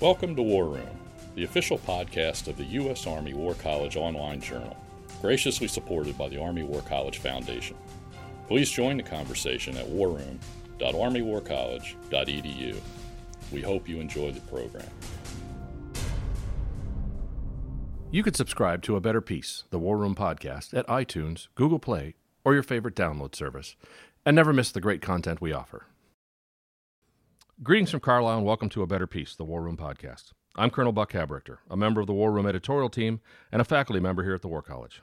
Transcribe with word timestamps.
Welcome 0.00 0.34
to 0.36 0.42
War 0.42 0.64
Room, 0.64 0.88
the 1.34 1.44
official 1.44 1.76
podcast 1.76 2.48
of 2.48 2.56
the 2.56 2.64
U.S. 2.64 3.06
Army 3.06 3.34
War 3.34 3.52
College 3.52 3.98
online 3.98 4.40
journal, 4.40 4.74
graciously 5.20 5.68
supported 5.68 6.16
by 6.16 6.30
the 6.30 6.40
Army 6.40 6.62
War 6.62 6.80
College 6.80 7.18
Foundation. 7.18 7.76
Please 8.48 8.70
join 8.70 8.96
the 8.96 9.02
conversation 9.02 9.76
at 9.76 9.86
warroom.armywarcollege.edu. 9.86 12.76
We 13.52 13.60
hope 13.60 13.90
you 13.90 14.00
enjoy 14.00 14.32
the 14.32 14.40
program. 14.40 14.88
You 18.10 18.22
can 18.22 18.32
subscribe 18.32 18.80
to 18.84 18.96
A 18.96 19.02
Better 19.02 19.20
Peace, 19.20 19.64
the 19.68 19.78
War 19.78 19.98
Room 19.98 20.14
podcast, 20.14 20.72
at 20.72 20.86
iTunes, 20.86 21.48
Google 21.56 21.78
Play, 21.78 22.14
or 22.42 22.54
your 22.54 22.62
favorite 22.62 22.96
download 22.96 23.34
service, 23.34 23.76
and 24.24 24.34
never 24.34 24.54
miss 24.54 24.72
the 24.72 24.80
great 24.80 25.02
content 25.02 25.42
we 25.42 25.52
offer. 25.52 25.84
Greetings 27.62 27.90
from 27.90 28.00
Carlisle 28.00 28.38
and 28.38 28.46
welcome 28.46 28.70
to 28.70 28.80
A 28.80 28.86
Better 28.86 29.06
Peace, 29.06 29.34
the 29.34 29.44
War 29.44 29.60
Room 29.60 29.76
podcast. 29.76 30.32
I'm 30.56 30.70
Colonel 30.70 30.92
Buck 30.92 31.12
Haberichter, 31.12 31.58
a 31.68 31.76
member 31.76 32.00
of 32.00 32.06
the 32.06 32.14
War 32.14 32.32
Room 32.32 32.46
editorial 32.46 32.88
team 32.88 33.20
and 33.52 33.60
a 33.60 33.66
faculty 33.66 34.00
member 34.00 34.24
here 34.24 34.32
at 34.32 34.40
the 34.40 34.48
War 34.48 34.62
College. 34.62 35.02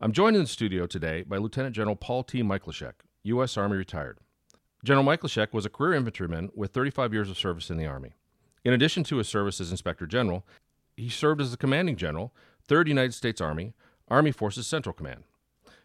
I'm 0.00 0.12
joined 0.12 0.34
in 0.34 0.40
the 0.40 0.48
studio 0.48 0.86
today 0.86 1.24
by 1.24 1.36
Lieutenant 1.36 1.76
General 1.76 1.96
Paul 1.96 2.24
T. 2.24 2.42
Mikolashek, 2.42 2.94
U.S. 3.24 3.58
Army 3.58 3.76
retired. 3.76 4.16
General 4.82 5.04
Mikolashek 5.04 5.52
was 5.52 5.66
a 5.66 5.68
career 5.68 5.92
infantryman 5.92 6.48
with 6.54 6.72
35 6.72 7.12
years 7.12 7.28
of 7.28 7.36
service 7.36 7.68
in 7.68 7.76
the 7.76 7.84
Army. 7.84 8.14
In 8.64 8.72
addition 8.72 9.04
to 9.04 9.18
his 9.18 9.28
service 9.28 9.60
as 9.60 9.70
Inspector 9.70 10.06
General, 10.06 10.46
he 10.96 11.10
served 11.10 11.42
as 11.42 11.50
the 11.50 11.58
Commanding 11.58 11.96
General, 11.96 12.32
3rd 12.66 12.88
United 12.88 13.12
States 13.12 13.42
Army, 13.42 13.74
Army 14.08 14.32
Forces 14.32 14.66
Central 14.66 14.94
Command 14.94 15.24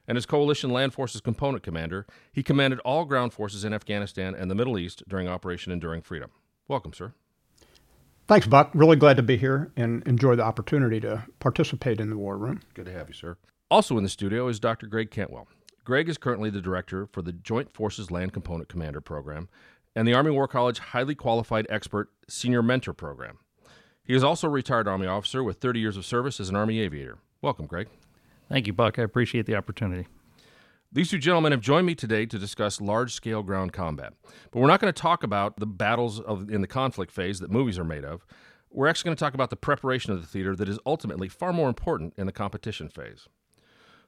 and 0.08 0.18
as 0.18 0.26
Coalition 0.26 0.70
Land 0.70 0.94
Forces 0.94 1.22
Component 1.22 1.64
Commander, 1.64 2.06
he 2.32 2.44
commanded 2.44 2.80
all 2.80 3.06
ground 3.06 3.34
forces 3.34 3.64
in 3.64 3.74
Afghanistan 3.74 4.36
and 4.36 4.50
the 4.50 4.56
Middle 4.56 4.78
East 4.78 5.04
during 5.08 5.28
Operation 5.28 5.72
Enduring 5.72 6.02
Freedom. 6.02 6.32
Welcome, 6.68 6.94
sir. 6.94 7.14
Thanks, 8.28 8.48
Buck. 8.48 8.72
Really 8.74 8.96
glad 8.96 9.18
to 9.18 9.24
be 9.24 9.38
here 9.38 9.72
and 9.76 10.02
enjoy 10.08 10.36
the 10.36 10.44
opportunity 10.44 11.00
to 11.02 11.26
participate 11.40 12.00
in 12.00 12.10
the 12.10 12.18
War 12.18 12.38
Room. 12.38 12.62
Good 12.74 12.86
to 12.86 12.92
have 12.92 13.08
you, 13.08 13.14
sir. 13.14 13.38
Also 13.70 13.98
in 13.98 14.04
the 14.04 14.10
studio 14.10 14.48
is 14.48 14.60
Dr. 14.60 14.88
Greg 14.88 15.12
Cantwell. 15.12 15.48
Greg 15.84 16.10
is 16.10 16.18
currently 16.18 16.50
the 16.50 16.62
director 16.62 17.08
for 17.12 17.22
the 17.22 17.32
Joint 17.32 17.72
Forces 17.72 18.10
Land 18.10 18.34
Component 18.34 18.68
Commander 18.68 19.02
Program 19.02 19.48
and 19.96 20.08
the 20.08 20.14
Army 20.16 20.32
War 20.32 20.48
College 20.48 20.80
Highly 20.80 21.14
Qualified 21.14 21.68
Expert 21.70 22.10
Senior 22.28 22.64
Mentor 22.64 22.94
Program. 22.94 23.38
He 24.04 24.16
is 24.16 24.24
also 24.24 24.48
a 24.48 24.52
retired 24.52 24.88
Army 24.88 25.06
officer 25.06 25.44
with 25.44 25.58
30 25.58 25.80
years 25.80 25.98
of 25.98 26.06
service 26.06 26.40
as 26.40 26.50
an 26.50 26.56
Army 26.56 26.80
aviator. 26.80 27.20
Welcome, 27.42 27.68
Greg. 27.68 27.88
Thank 28.50 28.68
you, 28.68 28.74
Buck. 28.74 29.00
I 29.00 29.04
appreciate 29.04 29.46
the 29.46 29.56
opportunity. 29.56 30.08
These 30.92 31.10
two 31.10 31.18
gentlemen 31.18 31.52
have 31.52 31.62
joined 31.62 31.88
me 31.88 31.96
today 31.96 32.26
to 32.26 32.40
discuss 32.40 32.80
large 32.80 33.14
scale 33.14 33.44
ground 33.44 33.74
combat. 33.74 34.14
But 34.52 34.60
we're 34.60 34.68
not 34.68 34.80
going 34.80 34.94
to 34.94 35.02
talk 35.02 35.24
about 35.24 35.60
the 35.60 35.66
battles 35.66 36.22
of, 36.22 36.50
in 36.50 36.62
the 36.62 36.68
conflict 36.68 37.12
phase 37.12 37.40
that 37.40 37.52
movies 37.52 37.78
are 37.78 37.84
made 37.84 38.06
of. 38.06 38.26
We're 38.72 38.88
actually 38.88 39.10
going 39.10 39.18
to 39.18 39.20
talk 39.20 39.34
about 39.34 39.50
the 39.50 39.56
preparation 39.56 40.14
of 40.14 40.22
the 40.22 40.28
theater 40.28 40.56
that 40.56 40.70
is 40.70 40.80
ultimately 40.86 41.28
far 41.28 41.52
more 41.52 41.68
important 41.68 42.14
in 42.18 42.28
the 42.28 42.32
competition 42.32 42.88
phase. 42.90 43.28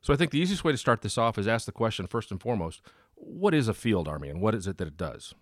So 0.02 0.14
I 0.14 0.18
think 0.18 0.32
the 0.32 0.40
easiest 0.40 0.64
way 0.64 0.72
to 0.72 0.78
start 0.78 1.02
this 1.02 1.18
off 1.18 1.38
is 1.38 1.48
ask 1.48 1.66
the 1.66 1.72
question 1.72 2.08
first 2.08 2.32
and 2.32 2.42
foremost 2.42 2.82
what 3.16 3.54
is 3.54 3.68
a 3.68 3.74
field 3.74 4.08
army 4.08 4.30
and 4.30 4.42
what 4.42 4.54
is 4.54 4.68
it 4.68 4.78
that 4.78 4.88
it 4.88 4.98
does? 4.98 5.34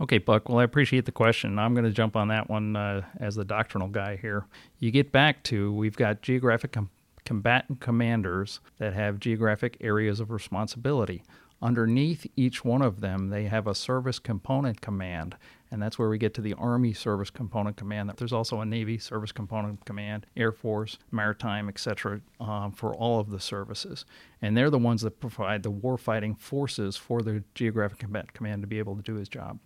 Okay, 0.00 0.18
Buck. 0.18 0.48
Well, 0.48 0.58
I 0.58 0.64
appreciate 0.64 1.04
the 1.04 1.12
question. 1.12 1.58
I'm 1.58 1.74
going 1.74 1.84
to 1.84 1.90
jump 1.90 2.16
on 2.16 2.28
that 2.28 2.48
one 2.48 2.74
uh, 2.76 3.02
as 3.20 3.34
the 3.34 3.44
doctrinal 3.44 3.88
guy 3.88 4.16
here. 4.16 4.46
You 4.78 4.90
get 4.90 5.12
back 5.12 5.42
to 5.44 5.72
we've 5.72 5.96
got 5.96 6.22
geographic 6.22 6.72
com- 6.72 6.90
combatant 7.28 7.78
commanders 7.78 8.58
that 8.78 8.94
have 8.94 9.20
geographic 9.20 9.76
areas 9.82 10.18
of 10.18 10.30
responsibility. 10.30 11.22
Underneath 11.60 12.26
each 12.36 12.64
one 12.64 12.80
of 12.80 13.02
them, 13.02 13.28
they 13.28 13.44
have 13.44 13.66
a 13.66 13.74
service 13.74 14.18
component 14.18 14.80
command, 14.80 15.36
and 15.70 15.82
that's 15.82 15.98
where 15.98 16.08
we 16.08 16.16
get 16.16 16.32
to 16.32 16.40
the 16.40 16.54
Army 16.54 16.94
Service 16.94 17.28
Component 17.28 17.76
Command. 17.76 18.10
There's 18.16 18.32
also 18.32 18.62
a 18.62 18.64
Navy 18.64 18.96
Service 18.96 19.30
Component 19.30 19.84
Command, 19.84 20.24
Air 20.38 20.52
Force, 20.52 20.96
Maritime, 21.10 21.68
etc., 21.68 22.22
um, 22.40 22.72
for 22.72 22.94
all 22.94 23.20
of 23.20 23.28
the 23.28 23.40
services. 23.40 24.06
And 24.40 24.56
they're 24.56 24.70
the 24.70 24.78
ones 24.78 25.02
that 25.02 25.20
provide 25.20 25.62
the 25.62 25.70
warfighting 25.70 26.38
forces 26.38 26.96
for 26.96 27.20
the 27.20 27.44
Geographic 27.54 27.98
Combatant 27.98 28.32
Command 28.32 28.62
to 28.62 28.66
be 28.66 28.78
able 28.78 28.96
to 28.96 29.02
do 29.02 29.16
his 29.16 29.28
job. 29.28 29.58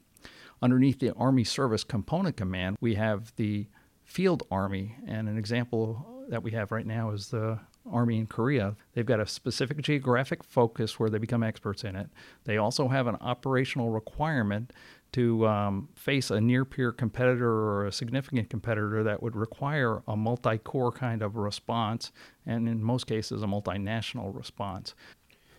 Underneath 0.60 0.98
the 0.98 1.14
Army 1.14 1.44
Service 1.44 1.84
Component 1.84 2.36
Command, 2.36 2.76
we 2.80 2.96
have 2.96 3.32
the 3.36 3.68
Field 4.12 4.42
Army, 4.50 4.94
and 5.06 5.26
an 5.26 5.38
example 5.38 6.24
that 6.28 6.42
we 6.42 6.50
have 6.50 6.70
right 6.70 6.84
now 6.84 7.12
is 7.12 7.28
the 7.28 7.58
Army 7.90 8.18
in 8.18 8.26
Korea. 8.26 8.76
They've 8.92 9.06
got 9.06 9.20
a 9.20 9.26
specific 9.26 9.80
geographic 9.80 10.44
focus 10.44 11.00
where 11.00 11.08
they 11.08 11.16
become 11.16 11.42
experts 11.42 11.82
in 11.82 11.96
it. 11.96 12.10
They 12.44 12.58
also 12.58 12.88
have 12.88 13.06
an 13.06 13.16
operational 13.22 13.88
requirement 13.88 14.74
to 15.12 15.46
um, 15.46 15.88
face 15.94 16.30
a 16.30 16.42
near 16.42 16.66
peer 16.66 16.92
competitor 16.92 17.50
or 17.50 17.86
a 17.86 17.92
significant 17.92 18.50
competitor 18.50 19.02
that 19.02 19.22
would 19.22 19.34
require 19.34 20.02
a 20.06 20.14
multi 20.14 20.58
corps 20.58 20.92
kind 20.92 21.22
of 21.22 21.36
response, 21.36 22.12
and 22.44 22.68
in 22.68 22.82
most 22.82 23.06
cases, 23.06 23.42
a 23.42 23.46
multinational 23.46 24.36
response. 24.36 24.94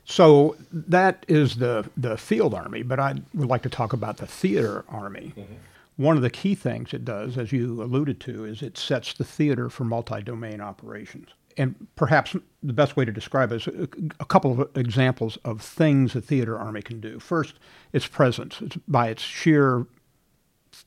So 0.06 0.58
that 0.72 1.26
is 1.28 1.56
the, 1.56 1.90
the 1.98 2.18
field 2.18 2.54
army, 2.54 2.84
but 2.84 3.00
I 3.00 3.16
would 3.34 3.50
like 3.50 3.64
to 3.64 3.70
talk 3.70 3.94
about 3.94 4.18
the 4.18 4.28
theater 4.28 4.86
army. 4.88 5.34
Mm-hmm. 5.36 5.54
One 5.96 6.16
of 6.16 6.24
the 6.24 6.30
key 6.30 6.56
things 6.56 6.94
it 6.94 7.06
does, 7.06 7.38
as 7.38 7.52
you 7.52 7.82
alluded 7.84 8.20
to, 8.22 8.46
is 8.46 8.62
it 8.62 8.78
sets 8.78 9.14
the 9.14 9.24
theater 9.24 9.70
for 9.70 9.84
multi 9.84 10.22
domain 10.22 10.60
operations. 10.60 11.30
And 11.56 11.88
perhaps 11.96 12.36
the 12.64 12.74
best 12.74 12.98
way 12.98 13.06
to 13.06 13.12
describe 13.12 13.52
it 13.52 13.56
is 13.56 13.68
a, 13.68 13.88
a, 14.20 14.26
couple 14.26 14.60
of 14.60 14.76
examples 14.76 15.38
of 15.46 15.62
things 15.62 16.14
the 16.14 16.22
theater 16.22 16.58
army 16.58 16.82
can 16.82 17.00
do. 17.00 17.20
First, 17.20 17.56
its 17.92 18.08
presence. 18.08 18.60
It's 18.60 18.78
by 18.88 19.10
its 19.10 19.22
sheer 19.22 19.86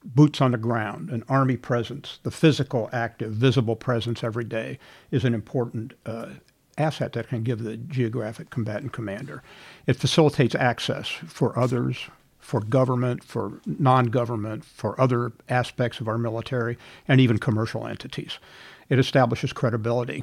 boots 0.04 0.40
on 0.40 0.50
the 0.50 0.58
ground, 0.58 1.10
an 1.10 1.22
army 1.28 1.56
presence, 1.56 2.18
the 2.22 2.30
physical, 2.30 2.88
active, 2.92 3.32
visible 3.32 3.76
presence 3.76 4.24
every 4.24 4.44
day 4.44 4.78
is 5.10 5.24
an 5.24 5.34
important 5.34 5.94
uh, 6.04 6.30
asset 6.78 7.12
that 7.12 7.28
can 7.28 7.42
give 7.42 7.62
the 7.62 7.76
geographic 7.76 8.50
combatant 8.50 8.92
commander. 8.92 9.42
It 9.86 9.96
facilitates 9.96 10.54
access 10.54 11.08
for 11.08 11.58
others, 11.58 12.08
for 12.46 12.60
government, 12.60 13.24
for 13.24 13.60
non 13.66 14.04
government, 14.04 14.64
for 14.64 14.98
other 15.00 15.32
aspects 15.48 15.98
of 15.98 16.06
our 16.06 16.16
military, 16.16 16.78
and 17.08 17.20
even 17.20 17.38
commercial 17.38 17.88
entities. 17.88 18.38
It 18.88 19.00
establishes 19.00 19.52
credibility. 19.52 20.22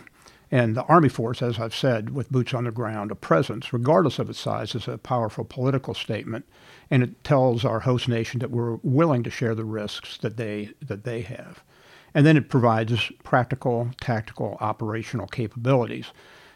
And 0.50 0.74
the 0.74 0.84
Army 0.84 1.10
Force, 1.10 1.42
as 1.42 1.60
I've 1.60 1.76
said, 1.76 2.12
with 2.12 2.32
boots 2.32 2.54
on 2.54 2.64
the 2.64 2.72
ground, 2.72 3.12
a 3.12 3.16
presence, 3.16 3.74
regardless 3.74 4.20
of 4.20 4.30
its 4.30 4.40
size, 4.40 4.74
is 4.74 4.88
a 4.88 4.98
powerful 4.98 5.44
political 5.44 5.94
statement. 5.94 6.46
And 6.90 7.04
it 7.04 7.26
tells 7.26 7.66
our 7.66 7.82
host 7.82 8.08
nation 8.08 8.40
that 8.40 8.52
we're 8.52 8.76
willing 8.84 9.24
to 9.24 9.30
share 9.30 9.54
the 9.54 9.66
risks 9.66 10.18
that 10.20 10.38
they, 10.38 10.70
that 10.82 11.04
they 11.04 11.24
have. 11.24 11.62
And 12.14 12.26
then 12.26 12.38
it 12.38 12.48
provides 12.48 13.12
practical, 13.26 13.90
tactical, 14.00 14.58
operational 14.62 15.28
capabilities, 15.28 16.14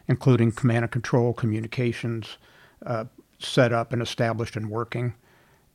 including 0.07 0.53
command 0.53 0.85
and 0.85 0.91
control, 0.91 1.34
communications, 1.34 2.38
uh, 2.85 3.03
set 3.39 3.73
up 3.73 3.91
and 3.91 4.01
established 4.01 4.55
and 4.55 4.69
working, 4.69 5.13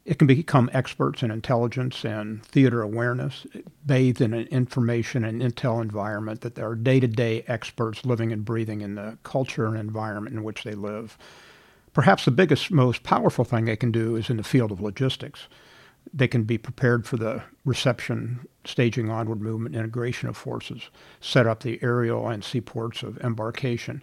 it 0.04 0.18
can 0.18 0.26
become 0.26 0.68
experts 0.72 1.22
in 1.22 1.30
intelligence 1.30 2.04
and 2.04 2.44
theater 2.46 2.82
awareness, 2.82 3.46
bathed 3.86 4.20
in 4.20 4.34
an 4.34 4.46
information 4.48 5.24
and 5.24 5.40
intel 5.40 5.80
environment 5.80 6.40
that 6.40 6.56
they 6.56 6.62
are 6.62 6.74
day 6.74 6.98
to 6.98 7.06
day 7.06 7.44
experts 7.46 8.04
living 8.04 8.32
and 8.32 8.44
breathing 8.44 8.80
in 8.80 8.96
the 8.96 9.16
culture 9.22 9.66
and 9.66 9.78
environment 9.78 10.34
in 10.34 10.42
which 10.42 10.64
they 10.64 10.74
live. 10.74 11.16
Perhaps 11.92 12.24
the 12.24 12.30
biggest, 12.30 12.70
most 12.70 13.04
powerful 13.04 13.44
thing 13.44 13.66
they 13.66 13.76
can 13.76 13.92
do 13.92 14.16
is 14.16 14.28
in 14.28 14.38
the 14.38 14.42
field 14.42 14.72
of 14.72 14.80
logistics. 14.80 15.46
They 16.12 16.26
can 16.26 16.42
be 16.42 16.58
prepared 16.58 17.06
for 17.06 17.16
the 17.16 17.42
reception, 17.64 18.46
staging, 18.64 19.08
onward 19.08 19.40
movement, 19.40 19.76
integration 19.76 20.28
of 20.28 20.36
forces, 20.36 20.90
set 21.20 21.46
up 21.46 21.62
the 21.62 21.78
aerial 21.80 22.28
and 22.28 22.42
seaports 22.42 23.04
of 23.04 23.18
embarkation 23.18 24.02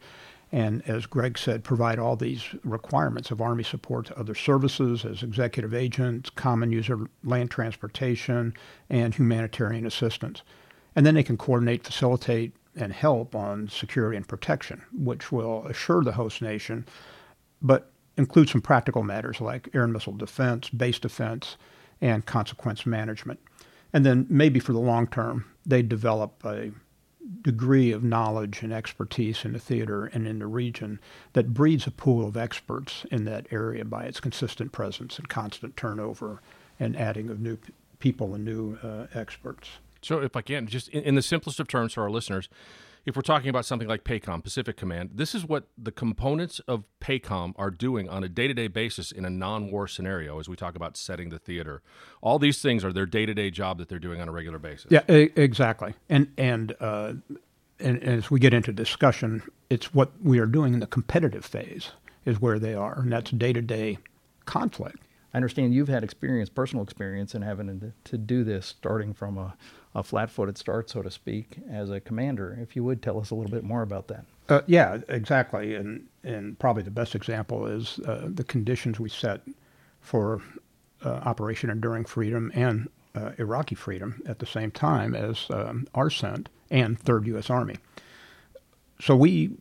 and 0.52 0.88
as 0.88 1.06
Greg 1.06 1.38
said, 1.38 1.64
provide 1.64 2.00
all 2.00 2.16
these 2.16 2.44
requirements 2.64 3.30
of 3.30 3.42
Army 3.42 3.64
support 3.64 4.08
to 4.08 4.20
other 4.20 4.34
services 4.34 5.06
as 5.06 5.22
executive 5.22 5.74
agents, 5.74 6.30
common 6.32 6.72
user 6.72 7.08
land 7.24 7.52
transportation, 7.52 8.54
and 8.90 9.14
humanitarian 9.14 9.86
assistance. 9.86 10.42
And 10.96 11.06
then 11.06 11.14
they 11.14 11.24
can 11.24 11.38
coordinate, 11.38 11.86
facilitate, 11.86 12.56
and 12.76 12.94
help 12.94 13.36
on 13.36 13.68
security 13.68 14.18
and 14.18 14.28
protection, 14.28 14.82
which 14.92 15.32
will 15.32 15.66
assure 15.68 16.04
the 16.04 16.14
host 16.14 16.42
nation, 16.42 16.86
but 17.62 17.92
include 18.18 18.50
some 18.50 18.62
practical 18.62 19.04
matters 19.04 19.40
like 19.40 19.70
air 19.74 19.84
and 19.84 19.94
missile 19.94 20.14
defense, 20.14 20.70
base 20.70 21.00
defense, 21.00 21.58
and 22.02 22.26
consequence 22.26 22.86
management. 22.86 23.40
And 23.94 24.06
then 24.06 24.26
maybe 24.30 24.60
for 24.60 24.74
the 24.74 24.80
long 24.80 25.08
term, 25.08 25.46
they 25.66 25.82
develop 25.82 26.44
a 26.46 26.72
degree 27.42 27.92
of 27.92 28.04
knowledge 28.04 28.62
and 28.64 28.74
expertise 28.74 29.46
in 29.46 29.54
the 29.54 29.60
theater 29.60 30.06
and 30.06 30.28
in 30.28 30.40
the 30.40 30.48
region 30.48 31.00
that 31.34 31.54
breeds 31.54 31.86
a 31.86 31.92
pool 31.92 32.28
of 32.28 32.36
experts 32.36 33.06
in 33.12 33.26
that 33.26 33.48
area 33.52 33.86
by 33.86 34.06
its 34.06 34.20
consistent 34.20 34.72
presence 34.72 35.18
and 35.18 35.30
constant 35.30 35.78
turnover 35.78 36.42
and 36.80 36.98
adding 36.98 37.30
of 37.30 37.40
new 37.40 37.58
p- 37.58 37.74
people 38.00 38.34
and 38.34 38.44
new 38.44 38.78
uh, 38.82 39.08
experts. 39.14 39.70
So, 40.02 40.22
if 40.22 40.36
I 40.36 40.42
can, 40.42 40.68
just 40.68 40.88
in, 40.90 41.04
in, 41.04 41.16
the 41.16 41.22
simplest 41.22 41.60
of 41.60 41.68
terms 41.68 41.94
for 41.94 42.04
our 42.04 42.10
listeners, 42.10 42.50
if 43.10 43.16
we're 43.16 43.24
talking 43.24 43.50
about 43.50 43.66
something 43.66 43.88
like 43.88 44.04
PACOM, 44.04 44.44
Pacific 44.44 44.78
Command, 44.78 45.10
this 45.16 45.34
is 45.34 45.44
what 45.44 45.68
the 45.76 45.92
components 45.92 46.60
of 46.68 46.84
PACOM 47.02 47.54
are 47.58 47.72
doing 47.72 48.08
on 48.08 48.24
a 48.24 48.30
day 48.30 48.48
to 48.48 48.54
day 48.54 48.68
basis 48.68 49.12
in 49.12 49.26
a 49.26 49.32
non 49.32 49.72
war 49.72 49.88
scenario 49.88 50.40
as 50.40 50.48
we 50.48 50.56
talk 50.56 50.76
about 50.76 50.96
setting 50.96 51.30
the 51.30 51.40
theater. 51.40 51.82
All 52.22 52.38
these 52.38 52.62
things 52.62 52.86
are 52.86 52.94
their 52.94 53.08
day 53.08 53.26
to 53.26 53.34
day 53.34 53.50
job 53.50 53.80
that 53.80 53.90
they're 53.90 53.98
doing 53.98 54.22
on 54.22 54.30
a 54.30 54.32
regular 54.32 54.60
basis. 54.60 54.92
Yeah, 54.92 55.02
e- 55.10 55.32
exactly. 55.36 55.96
And, 56.08 56.32
and, 56.38 56.76
uh, 56.80 57.14
and, 57.80 57.98
and 57.98 58.04
as 58.04 58.30
we 58.30 58.40
get 58.40 58.54
into 58.54 58.72
discussion, 58.72 59.42
it's 59.72 59.92
what 59.92 60.12
we 60.24 60.38
are 60.38 60.46
doing 60.46 60.76
in 60.76 60.80
the 60.80 60.88
competitive 60.88 61.44
phase 61.44 61.92
is 62.26 62.40
where 62.40 62.60
they 62.60 62.76
are, 62.76 63.00
and 63.00 63.12
that's 63.12 63.32
day 63.32 63.54
to 63.54 63.62
day 63.62 63.98
conflict. 64.46 64.98
I 65.34 65.38
understand 65.38 65.74
you've 65.74 65.90
had 65.90 66.04
experience, 66.04 66.50
personal 66.50 66.84
experience, 66.84 67.34
in 67.34 67.42
having 67.42 67.80
to, 67.80 67.92
to 68.12 68.18
do 68.20 68.44
this 68.44 68.68
starting 68.68 69.14
from 69.14 69.40
a, 69.40 69.56
a 69.96 70.04
flat 70.04 70.30
footed 70.30 70.58
start, 70.58 70.90
so 70.90 71.02
to 71.02 71.10
speak, 71.10 71.58
as 71.70 71.90
a 71.90 72.00
commander. 72.00 72.58
If 72.62 72.76
you 72.76 72.84
would 72.84 73.02
tell 73.02 73.20
us 73.20 73.32
a 73.32 73.36
little 73.36 73.52
bit 73.52 73.64
more 73.64 73.82
about 73.82 74.08
that. 74.08 74.26
Uh, 74.48 74.62
yeah, 74.68 75.00
exactly. 75.08 75.76
And, 75.76 76.08
and 76.24 76.58
probably 76.60 76.84
the 76.84 76.92
best 76.92 77.16
example 77.16 77.66
is 77.66 78.00
uh, 78.00 78.28
the 78.32 78.44
conditions 78.44 79.00
we 79.00 79.10
set 79.10 79.42
for 80.02 80.42
uh, 81.04 81.10
Operation 81.10 81.70
Enduring 81.70 82.06
Freedom 82.06 82.52
and 82.54 82.90
uh, 83.16 83.32
Iraqi 83.38 83.76
Freedom 83.76 84.22
at 84.26 84.40
the 84.40 84.46
same 84.46 84.72
time 84.72 85.16
as 85.16 85.48
um, 85.50 85.88
ARCENT 85.96 86.50
and 86.70 87.00
3rd 87.00 87.28
U.S. 87.28 87.50
Army. 87.50 87.76
So 89.02 89.16
we 89.16 89.58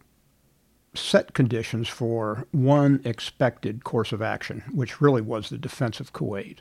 set 0.94 1.32
conditions 1.34 1.88
for 1.88 2.46
one 2.52 3.00
expected 3.04 3.84
course 3.84 4.12
of 4.12 4.20
action, 4.20 4.64
which 4.72 5.00
really 5.00 5.22
was 5.22 5.48
the 5.48 5.58
defense 5.58 6.00
of 6.00 6.12
Kuwait, 6.12 6.58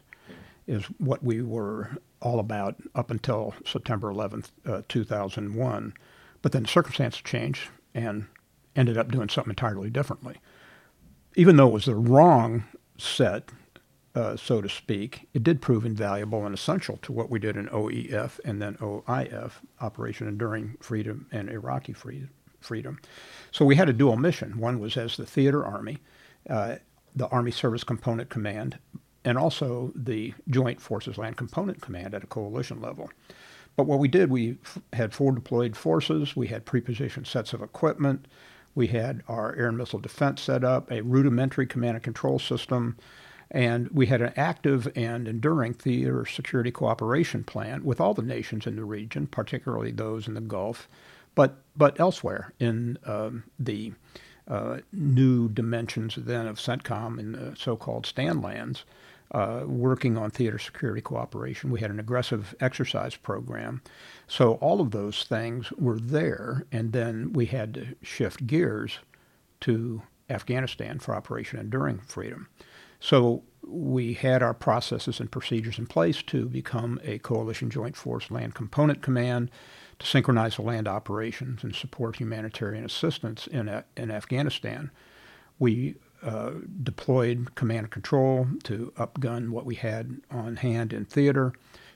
is 0.68 0.84
what 0.98 1.24
we 1.24 1.42
were 1.42 1.90
all 2.22 2.40
about 2.40 2.75
up 2.96 3.10
until 3.12 3.54
September 3.66 4.12
11th, 4.12 4.52
uh, 4.66 4.81
2001. 4.88 5.94
But 6.42 6.52
then 6.52 6.66
circumstances 6.66 7.22
changed 7.22 7.69
and 7.94 8.28
ended 8.75 8.98
up 8.98 9.12
doing 9.12 9.30
something 9.30 9.52
entirely 9.52 9.90
differently. 9.90 10.38
Even 11.36 11.56
though 11.56 11.68
it 11.68 11.74
was 11.74 11.86
the 11.86 11.96
wrong 11.96 12.66
set, 12.98 13.50
uh, 14.16 14.36
so 14.36 14.62
to 14.62 14.69
speak, 14.69 15.28
it 15.34 15.44
did 15.44 15.62
prove 15.62 15.86
invaluable 15.86 16.46
and 16.46 16.54
essential 16.54 16.98
to 16.98 17.12
what 17.12 17.30
we 17.30 17.40
did 17.40 17.56
in 17.56 17.68
OEF 17.68 18.40
and 18.44 18.62
then 18.62 18.75
OIF, 18.75 19.54
Operation 19.80 20.28
Enduring 20.28 20.78
Freedom 20.81 21.28
and 21.31 21.50
Iraqi 21.50 21.94
Freedom 21.94 22.30
freedom. 22.60 23.00
So 23.52 23.66
we 23.66 23.75
had 23.75 23.90
a 23.90 23.94
dual 23.94 24.18
mission. 24.18 24.60
One 24.60 24.80
was 24.80 24.98
as 24.98 25.18
the 25.18 25.25
theater 25.25 25.66
army, 25.66 26.00
uh, 26.50 26.75
the 27.16 27.28
Army 27.28 27.52
Service 27.52 27.84
Component 27.84 28.30
Command, 28.30 28.78
and 29.28 29.38
also 29.38 29.92
the 29.94 30.34
Joint 30.50 30.80
Forces 30.82 31.18
Land 31.18 31.36
Component 31.36 31.82
Command 31.82 32.14
at 32.14 32.24
a 32.24 32.28
coalition 32.28 32.80
level. 32.80 33.12
But 33.76 33.86
what 33.86 34.00
we 34.00 34.08
did, 34.08 34.32
we 34.32 34.58
f- 34.64 34.80
had 34.94 35.14
four 35.14 35.34
deployed 35.34 35.76
forces, 35.76 36.38
we 36.38 36.48
had 36.48 36.66
prepositioned 36.66 37.28
sets 37.28 37.52
of 37.52 37.62
equipment, 37.62 38.26
we 38.74 38.88
had 38.88 39.24
our 39.28 39.54
air 39.58 39.68
and 39.68 39.78
missile 39.78 40.00
defense 40.00 40.42
set 40.42 40.64
up, 40.64 40.90
a 40.90 41.02
rudimentary 41.02 41.68
command 41.68 41.96
and 41.96 42.04
control 42.04 42.40
system, 42.40 42.96
and 43.52 43.90
we 43.90 44.06
had 44.06 44.22
an 44.22 44.32
active 44.38 44.88
and 44.96 45.28
enduring 45.28 45.74
theater 45.74 46.26
security 46.26 46.72
cooperation 46.72 47.44
plan 47.44 47.84
with 47.84 48.00
all 48.00 48.14
the 48.14 48.22
nations 48.22 48.66
in 48.66 48.78
the 48.78 48.86
region, 48.86 49.28
particularly 49.28 49.92
those 49.92 50.30
in 50.30 50.36
the 50.36 50.42
Gulf, 50.42 50.88
but 51.36 51.58
but 51.76 52.00
elsewhere 52.00 52.54
in 52.60 52.98
um, 53.06 53.44
the 53.60 53.92
uh, 54.48 54.78
new 54.94 55.50
dimensions 55.50 56.16
then 56.16 56.48
of 56.48 56.58
CENTCOM 56.58 57.20
in 57.20 57.34
the 57.34 57.56
so-called 57.58 58.06
stand 58.06 58.42
lands, 58.42 58.86
uh, 59.32 59.64
working 59.66 60.18
on 60.18 60.32
theater 60.32 60.58
security 60.58 61.02
cooperation. 61.02 61.70
We 61.70 61.82
had 61.82 61.92
an 61.92 62.00
aggressive 62.00 62.56
exercise 62.60 63.16
program. 63.16 63.82
So 64.28 64.54
all 64.56 64.80
of 64.80 64.92
those 64.92 65.24
things 65.24 65.72
were 65.74 66.00
there, 66.00 66.66
and 66.72 66.94
then 66.94 67.34
we 67.34 67.48
had 67.48 67.74
to 67.74 67.88
shift 68.02 68.48
gears 68.48 69.00
to 69.62 70.02
Afghanistan 70.30 71.00
for 71.00 71.16
Operation 71.16 71.60
Enduring 71.60 72.00
Freedom. 72.00 72.48
So 73.00 73.44
we 73.66 74.14
had 74.14 74.42
our 74.42 74.54
processes 74.54 75.20
and 75.20 75.32
procedures 75.32 75.78
in 75.78 75.88
place 75.88 76.24
to 76.24 76.48
become 76.48 77.00
a 77.04 77.20
coalition 77.20 77.70
joint 77.70 77.96
force 77.96 78.32
land 78.32 78.56
component 78.56 79.02
command 79.02 79.52
to 80.00 80.06
synchronize 80.06 80.56
the 80.56 80.62
land 80.62 80.88
operations 80.88 81.64
and 81.64 81.76
support 81.76 82.18
humanitarian 82.18 82.86
assistance 82.86 83.48
in, 83.48 83.68
a, 83.68 83.84
in 83.96 84.10
Afghanistan. 84.12 84.92
We 85.60 85.96
uh, 86.24 86.52
deployed 86.84 87.54
command 87.56 87.80
and 87.80 87.92
control 87.92 88.48
to 88.64 88.92
upgun 88.98 89.50
what 89.50 89.66
we 89.66 89.75
had 89.75 90.19
on 90.31 90.58
hand 90.58 90.94
in 90.94 91.06
theater, 91.06 91.54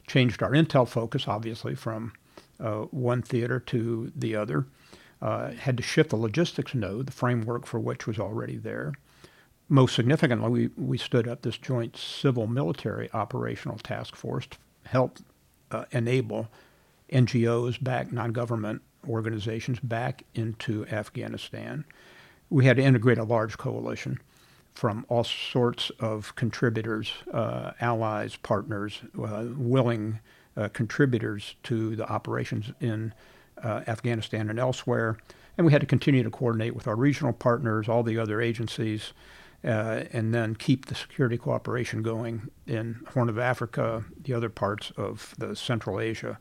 changed 0.08 0.44
our 0.44 0.52
intel 0.52 0.88
focus, 0.88 1.28
obviously, 1.28 1.76
from 1.76 2.14
uh, 2.60 2.82
one 2.92 3.22
theater 3.22 3.60
to 3.60 4.12
the 4.16 4.36
other, 4.36 4.66
uh, 5.22 5.52
had 5.52 5.78
to 5.78 5.84
shift 5.84 6.10
the 6.10 6.16
logistics 6.16 6.74
node, 6.74 7.08
the 7.08 7.12
framework 7.12 7.66
for 7.66 7.80
which 7.80 8.08
was 8.08 8.20
already 8.20 8.58
there. 8.58 8.94
Most 9.70 9.96
significantly, 9.96 10.50
we, 10.50 10.70
we 10.78 10.98
stood 10.98 11.28
up 11.28 11.42
this 11.42 11.58
joint 11.58 11.96
civil 11.96 12.46
military 12.46 13.10
operational 13.14 13.78
task 13.78 14.16
force 14.16 14.46
to 14.48 14.58
help 14.86 15.20
uh, 15.72 15.86
enable 15.92 16.50
NGOs 17.12 17.82
back, 17.82 18.12
non 18.12 18.32
government 18.32 18.82
organizations 19.08 19.80
back 19.80 20.24
into 20.36 20.86
Afghanistan. 20.88 21.86
We 22.52 22.66
had 22.66 22.76
to 22.76 22.84
integrate 22.84 23.18
a 23.18 23.24
large 23.24 23.58
coalition 23.58 24.20
from 24.74 25.06
all 25.08 25.24
sorts 25.24 25.90
of 26.02 26.36
contributors, 26.36 27.14
uh, 27.34 27.72
allies, 27.80 28.36
partners, 28.36 29.02
uh, 29.18 29.46
willing 29.56 30.20
uh, 30.58 30.68
contributors 30.68 31.56
to 31.64 31.96
the 31.96 32.06
operations 32.10 32.74
in 32.82 33.14
uh, 33.64 33.84
Afghanistan 33.88 34.50
and 34.50 34.60
elsewhere. 34.60 35.18
And 35.58 35.66
we 35.66 35.72
had 35.72 35.80
to 35.80 35.88
continue 35.88 36.24
to 36.24 36.30
coordinate 36.30 36.76
with 36.76 36.88
our 36.88 36.96
regional 36.98 37.32
partners, 37.32 37.88
all 37.88 38.04
the 38.04 38.20
other 38.20 38.42
agencies, 38.42 39.14
uh, 39.64 40.04
and 40.12 40.34
then 40.34 40.56
keep 40.56 40.88
the 40.88 40.96
security 40.96 41.38
cooperation 41.38 42.02
going 42.02 42.50
in 42.68 43.00
Horn 43.14 43.30
of 43.30 43.40
Africa, 43.40 44.04
the 44.22 44.34
other 44.34 44.50
parts 44.50 44.92
of 44.98 45.36
the 45.38 45.56
Central 45.56 46.02
Asia. 46.02 46.38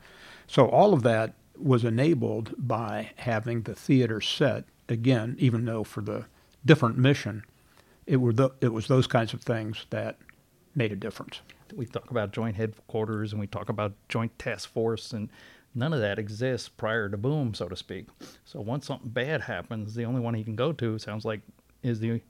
So 0.49 0.67
all 0.67 0.93
of 0.93 1.05
that 1.05 1.35
was 1.57 1.85
enabled 1.85 2.55
by 2.59 3.11
having 3.17 3.63
the 3.63 3.77
theater 3.77 4.21
set 4.21 4.65
again, 4.91 5.37
even 5.39 5.65
though 5.65 5.85
for 5.85 6.03
the 6.03 6.27
different 6.65 6.99
mission, 6.99 7.45
it 8.07 8.17
were 8.17 8.33
the, 8.33 8.51
it 8.61 8.73
was 8.73 8.89
those 8.89 9.07
kinds 9.07 9.33
of 9.33 9.41
things 9.41 9.87
that 9.91 10.19
made 10.75 10.93
a 10.93 10.97
difference. 10.97 11.41
We 11.75 11.87
talk 11.87 12.11
about 12.11 12.33
joint 12.33 12.57
headquarters 12.57 13.33
and 13.33 13.41
we 13.41 13.47
talk 13.47 13.69
about 13.69 13.93
joint 14.09 14.37
task 14.39 14.69
force, 14.69 15.13
and 15.13 15.31
none 15.75 15.93
of 15.93 16.01
that 16.01 16.19
exists 16.19 16.69
prior 16.69 17.09
to 17.09 17.17
boom, 17.17 17.55
so 17.55 17.69
to 17.69 17.77
speak. 17.77 18.09
So 18.45 18.61
once 18.61 18.87
something 18.87 19.11
bad 19.11 19.43
happens, 19.43 19.95
the 19.95 20.05
only 20.05 20.21
one 20.21 20.35
he 20.35 20.45
can 20.45 20.57
go 20.57 20.73
to 20.73 20.99
sounds 20.99 21.25
like 21.25 21.41
is 21.83 22.01
the 22.01 22.21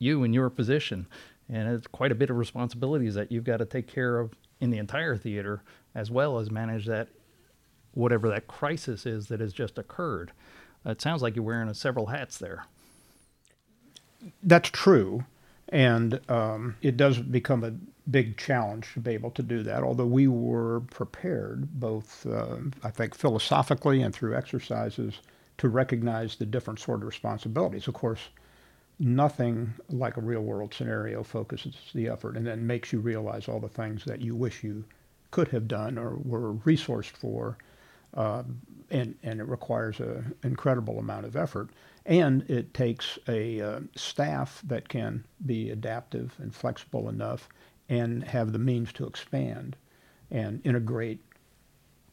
you 0.00 0.24
in 0.24 0.32
your 0.32 0.50
position, 0.50 1.06
and 1.48 1.68
it's 1.68 1.86
quite 1.86 2.10
a 2.10 2.16
bit 2.16 2.30
of 2.30 2.36
responsibilities 2.36 3.14
that 3.14 3.30
you've 3.30 3.44
got 3.44 3.58
to 3.58 3.64
take 3.64 3.86
care 3.86 4.18
of 4.18 4.34
in 4.60 4.70
the 4.70 4.78
entire 4.78 5.16
theater 5.16 5.62
as 5.94 6.10
well 6.10 6.38
as 6.38 6.50
manage 6.50 6.86
that 6.86 7.08
whatever 7.92 8.28
that 8.28 8.48
crisis 8.48 9.06
is 9.06 9.28
that 9.28 9.40
has 9.40 9.52
just 9.52 9.78
occurred. 9.78 10.32
It 10.84 11.00
sounds 11.00 11.22
like 11.22 11.36
you're 11.36 11.44
wearing 11.44 11.72
several 11.74 12.06
hats 12.06 12.38
there. 12.38 12.64
That's 14.42 14.70
true. 14.70 15.24
And 15.68 16.20
um, 16.30 16.76
it 16.80 16.96
does 16.96 17.18
become 17.18 17.62
a 17.62 17.74
big 18.10 18.38
challenge 18.38 18.92
to 18.94 19.00
be 19.00 19.12
able 19.12 19.30
to 19.32 19.42
do 19.42 19.62
that, 19.64 19.82
although 19.82 20.06
we 20.06 20.26
were 20.26 20.80
prepared, 20.80 21.78
both, 21.78 22.26
uh, 22.26 22.56
I 22.82 22.90
think, 22.90 23.14
philosophically 23.14 24.00
and 24.00 24.14
through 24.14 24.34
exercises, 24.34 25.20
to 25.58 25.68
recognize 25.68 26.36
the 26.36 26.46
different 26.46 26.80
sort 26.80 27.00
of 27.00 27.06
responsibilities. 27.06 27.86
Of 27.86 27.94
course, 27.94 28.28
nothing 28.98 29.74
like 29.90 30.16
a 30.16 30.22
real 30.22 30.40
world 30.40 30.72
scenario 30.72 31.22
focuses 31.22 31.74
the 31.94 32.08
effort 32.08 32.36
and 32.36 32.46
then 32.46 32.66
makes 32.66 32.92
you 32.92 33.00
realize 33.00 33.48
all 33.48 33.60
the 33.60 33.68
things 33.68 34.04
that 34.04 34.20
you 34.20 34.34
wish 34.34 34.64
you 34.64 34.84
could 35.30 35.48
have 35.48 35.68
done 35.68 35.98
or 35.98 36.16
were 36.24 36.54
resourced 36.54 37.10
for 37.10 37.58
um, 38.14 38.60
and, 38.90 39.14
and 39.22 39.40
it 39.40 39.48
requires 39.48 40.00
an 40.00 40.34
incredible 40.42 40.98
amount 40.98 41.26
of 41.26 41.36
effort. 41.36 41.70
And 42.06 42.48
it 42.48 42.72
takes 42.72 43.18
a 43.28 43.60
uh, 43.60 43.80
staff 43.94 44.62
that 44.66 44.88
can 44.88 45.24
be 45.44 45.70
adaptive 45.70 46.34
and 46.38 46.54
flexible 46.54 47.08
enough 47.08 47.48
and 47.88 48.24
have 48.24 48.52
the 48.52 48.58
means 48.58 48.92
to 48.94 49.06
expand 49.06 49.76
and 50.30 50.60
integrate 50.64 51.20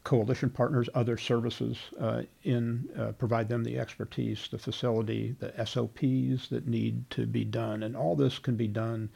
coalition 0.04 0.48
partners, 0.48 0.88
other 0.94 1.16
services 1.16 1.78
uh, 1.98 2.22
in, 2.44 2.88
uh, 2.96 3.10
provide 3.12 3.48
them 3.48 3.64
the 3.64 3.78
expertise, 3.78 4.46
the 4.50 4.58
facility, 4.58 5.34
the 5.40 5.52
SOPs 5.66 6.48
that 6.48 6.68
need 6.68 7.08
to 7.10 7.26
be 7.26 7.44
done. 7.44 7.82
And 7.82 7.96
all 7.96 8.14
this 8.14 8.38
can 8.38 8.54
be 8.54 8.68
done 8.68 9.10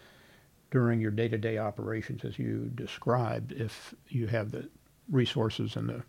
during 0.70 1.00
your 1.00 1.12
day-to-day 1.12 1.58
operations 1.58 2.24
as 2.24 2.38
you 2.38 2.70
described 2.74 3.52
if 3.52 3.94
you 4.08 4.26
have 4.26 4.50
the 4.50 4.68
resources 5.10 5.76
and 5.76 5.88
the 5.88 6.02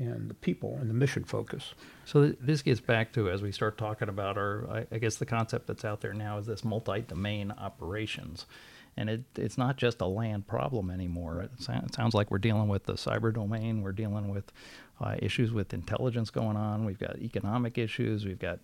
and 0.00 0.30
the 0.30 0.34
people 0.34 0.78
and 0.80 0.88
the 0.88 0.94
mission 0.94 1.24
focus. 1.24 1.74
So 2.04 2.22
th- 2.22 2.38
this 2.40 2.62
gets 2.62 2.80
back 2.80 3.12
to 3.12 3.30
as 3.30 3.42
we 3.42 3.52
start 3.52 3.76
talking 3.76 4.08
about 4.08 4.38
our, 4.38 4.54
I, 4.76 4.86
I 4.94 4.98
guess 4.98 5.16
the 5.16 5.26
concept 5.26 5.66
that's 5.66 5.84
out 5.84 6.00
there 6.00 6.14
now 6.14 6.38
is 6.38 6.46
this 6.46 6.64
multi-domain 6.64 7.52
operations, 7.68 8.46
And 8.96 9.08
it, 9.08 9.22
it's 9.36 9.56
not 9.56 9.76
just 9.76 10.00
a 10.00 10.06
land 10.06 10.46
problem 10.46 10.90
anymore. 10.90 11.42
It, 11.42 11.50
it 11.68 11.94
sounds 11.94 12.14
like 12.14 12.30
we're 12.30 12.38
dealing 12.38 12.68
with 12.68 12.84
the 12.84 12.94
cyber 12.94 13.32
domain. 13.32 13.82
We're 13.82 13.92
dealing 13.92 14.28
with 14.28 14.52
uh, 15.00 15.16
issues 15.18 15.52
with 15.52 15.72
intelligence 15.72 16.30
going 16.30 16.56
on. 16.56 16.84
We've 16.84 16.98
got 16.98 17.18
economic 17.18 17.78
issues. 17.78 18.26
We've 18.26 18.38
got 18.38 18.58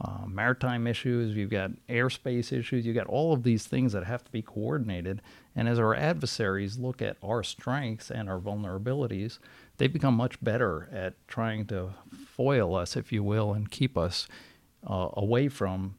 uh, 0.00 0.24
maritime 0.26 0.86
issues. 0.86 1.34
We've 1.34 1.50
got 1.50 1.72
airspace 1.88 2.52
issues. 2.52 2.86
You've 2.86 2.96
got 2.96 3.06
all 3.06 3.32
of 3.34 3.42
these 3.42 3.66
things 3.66 3.92
that 3.92 4.04
have 4.04 4.24
to 4.24 4.30
be 4.30 4.40
coordinated. 4.42 5.20
And 5.54 5.68
as 5.68 5.78
our 5.78 5.94
adversaries 5.94 6.78
look 6.78 7.02
at 7.02 7.18
our 7.22 7.42
strengths 7.42 8.10
and 8.10 8.30
our 8.30 8.38
vulnerabilities, 8.38 9.38
they've 9.82 9.92
become 9.92 10.14
much 10.14 10.40
better 10.40 10.88
at 10.92 11.14
trying 11.26 11.66
to 11.66 11.92
foil 12.24 12.76
us, 12.76 12.96
if 12.96 13.10
you 13.10 13.20
will, 13.20 13.52
and 13.52 13.68
keep 13.68 13.98
us 13.98 14.28
uh, 14.88 15.08
away 15.14 15.48
from 15.48 15.96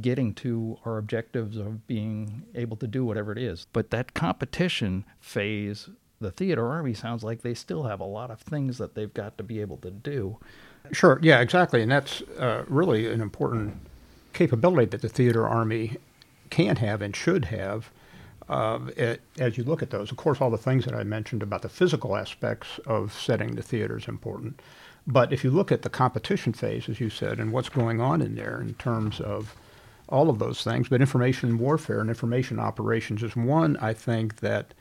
getting 0.00 0.32
to 0.32 0.78
our 0.86 0.96
objectives 0.96 1.58
of 1.58 1.86
being 1.86 2.42
able 2.54 2.78
to 2.78 2.86
do 2.86 3.04
whatever 3.04 3.32
it 3.32 3.36
is. 3.36 3.66
But 3.74 3.90
that 3.90 4.14
competition 4.14 5.04
phase, 5.20 5.90
the 6.22 6.30
theater 6.30 6.66
army 6.66 6.94
sounds 6.94 7.22
like 7.22 7.42
they 7.42 7.52
still 7.52 7.82
have 7.82 8.00
a 8.00 8.04
lot 8.04 8.30
of 8.30 8.40
things 8.40 8.78
that 8.78 8.94
they've 8.94 9.12
got 9.12 9.36
to 9.36 9.44
be 9.44 9.60
able 9.60 9.76
to 9.76 9.90
do. 9.90 10.38
Sure, 10.90 11.20
yeah, 11.22 11.40
exactly. 11.40 11.82
And 11.82 11.92
that's 11.92 12.22
uh, 12.38 12.64
really 12.66 13.12
an 13.12 13.20
important 13.20 13.76
capability 14.32 14.86
that 14.86 15.02
the 15.02 15.08
theater 15.10 15.46
army 15.46 15.98
can 16.48 16.76
have 16.76 17.02
and 17.02 17.14
should 17.14 17.44
have 17.44 17.90
uh, 18.50 18.80
it, 18.96 19.22
as 19.38 19.56
you 19.56 19.62
look 19.62 19.80
at 19.80 19.90
those. 19.90 20.10
Of 20.10 20.16
course, 20.16 20.40
all 20.40 20.50
the 20.50 20.58
things 20.58 20.84
that 20.84 20.94
I 20.94 21.04
mentioned 21.04 21.42
about 21.42 21.62
the 21.62 21.68
physical 21.68 22.16
aspects 22.16 22.80
of 22.84 23.12
setting 23.12 23.54
the 23.54 23.62
theater 23.62 23.96
is 23.96 24.08
important. 24.08 24.60
But 25.06 25.32
if 25.32 25.44
you 25.44 25.50
look 25.50 25.70
at 25.70 25.82
the 25.82 25.88
competition 25.88 26.52
phase, 26.52 26.88
as 26.88 27.00
you 27.00 27.10
said, 27.10 27.38
and 27.38 27.52
what's 27.52 27.68
going 27.68 28.00
on 28.00 28.20
in 28.20 28.34
there 28.34 28.60
in 28.60 28.74
terms 28.74 29.20
of 29.20 29.54
all 30.08 30.28
of 30.28 30.40
those 30.40 30.64
things, 30.64 30.88
but 30.88 31.00
information 31.00 31.58
warfare 31.58 32.00
and 32.00 32.10
information 32.10 32.58
operations 32.58 33.22
is 33.22 33.36
one 33.36 33.76
I 33.76 33.94
think 33.94 34.40
that 34.40 34.74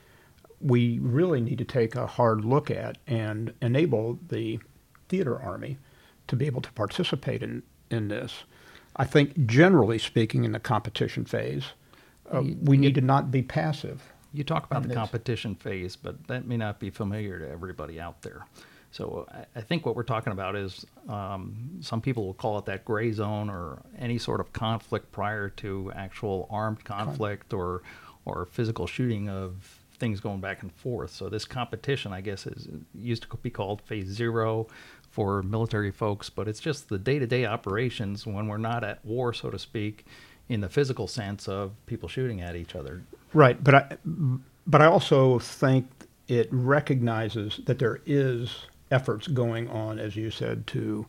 we 0.60 0.98
really 1.00 1.40
need 1.40 1.60
to 1.60 1.64
take 1.64 1.96
a 1.96 2.08
hard 2.08 2.44
look 2.44 2.72
at 2.72 2.98
and 3.06 3.54
enable 3.62 4.18
the 4.30 4.60
theater 5.10 5.40
army 5.40 5.78
to 6.28 6.36
be 6.36 6.48
able 6.48 6.62
to 6.62 6.72
participate 6.74 7.44
in, 7.44 7.62
in 7.92 8.08
this. 8.08 8.44
I 8.96 9.06
think 9.06 9.46
generally 9.46 10.00
speaking 10.00 10.44
in 10.44 10.54
the 10.54 10.60
competition 10.60 11.24
phase, 11.24 11.66
uh, 12.32 12.44
we 12.64 12.78
need 12.78 12.96
to 12.96 13.02
not 13.02 13.32
be 13.32 13.42
passive. 13.42 14.02
You 14.34 14.44
talk 14.44 14.66
about 14.66 14.84
the 14.84 14.90
this. 14.90 14.98
competition 14.98 15.56
phase, 15.56 15.96
but 15.96 16.28
that 16.28 16.46
may 16.46 16.58
not 16.58 16.80
be 16.80 16.90
familiar 16.90 17.40
to 17.40 17.50
everybody 17.50 18.00
out 18.00 18.22
there. 18.22 18.46
So 18.92 19.28
I, 19.32 19.60
I 19.60 19.62
think 19.62 19.86
what 19.86 19.96
we're 19.96 20.04
talking 20.04 20.34
about 20.34 20.56
is 20.56 20.86
um, 21.08 21.70
some 21.82 22.02
people 22.02 22.26
will 22.26 22.34
call 22.34 22.58
it 22.60 22.66
that 22.66 22.86
gray 22.86 23.12
zone 23.12 23.50
or 23.50 23.80
any 23.98 24.18
sort 24.18 24.40
of 24.40 24.54
conflict 24.54 25.12
prior 25.12 25.50
to 25.50 25.92
actual 25.96 26.48
armed 26.50 26.84
conflict 26.84 27.54
or 27.54 27.82
or 28.26 28.46
physical 28.52 28.86
shooting 28.86 29.30
of 29.30 29.80
things 29.98 30.20
going 30.20 30.40
back 30.40 30.62
and 30.62 30.72
forth. 30.72 31.12
So 31.12 31.30
this 31.30 31.46
competition, 31.46 32.14
I 32.14 32.22
guess, 32.22 32.46
is 32.46 32.68
used 32.94 33.24
to 33.24 33.38
be 33.38 33.50
called 33.50 33.82
phase 33.82 34.08
zero 34.08 34.68
for 35.10 35.42
military 35.42 35.92
folks, 35.92 36.30
but 36.30 36.48
it's 36.48 36.60
just 36.60 36.90
the 36.90 36.98
day-to-day 36.98 37.46
operations 37.46 38.26
when 38.26 38.48
we're 38.48 38.58
not 38.58 38.84
at 38.84 39.04
war, 39.04 39.34
so 39.34 39.50
to 39.50 39.58
speak, 39.58 40.06
in 40.50 40.62
the 40.62 40.70
physical 40.70 41.08
sense 41.08 41.48
of 41.48 41.72
people 41.86 42.10
shooting 42.10 42.42
at 42.42 42.56
each 42.56 42.76
other. 42.76 43.04
Right, 43.34 43.64
but 43.64 43.76
I, 43.76 43.98
but 44.68 44.82
I 44.82 44.86
also 44.86 45.40
think 45.40 45.88
it 46.28 46.50
recognizes 46.52 47.60
that 47.66 47.80
there 47.80 48.02
is 48.06 48.66
efforts 48.92 49.28
going 49.28 49.70
on, 49.70 50.00
as 50.00 50.16
you 50.16 50.32
said, 50.32 50.66
to 50.68 51.06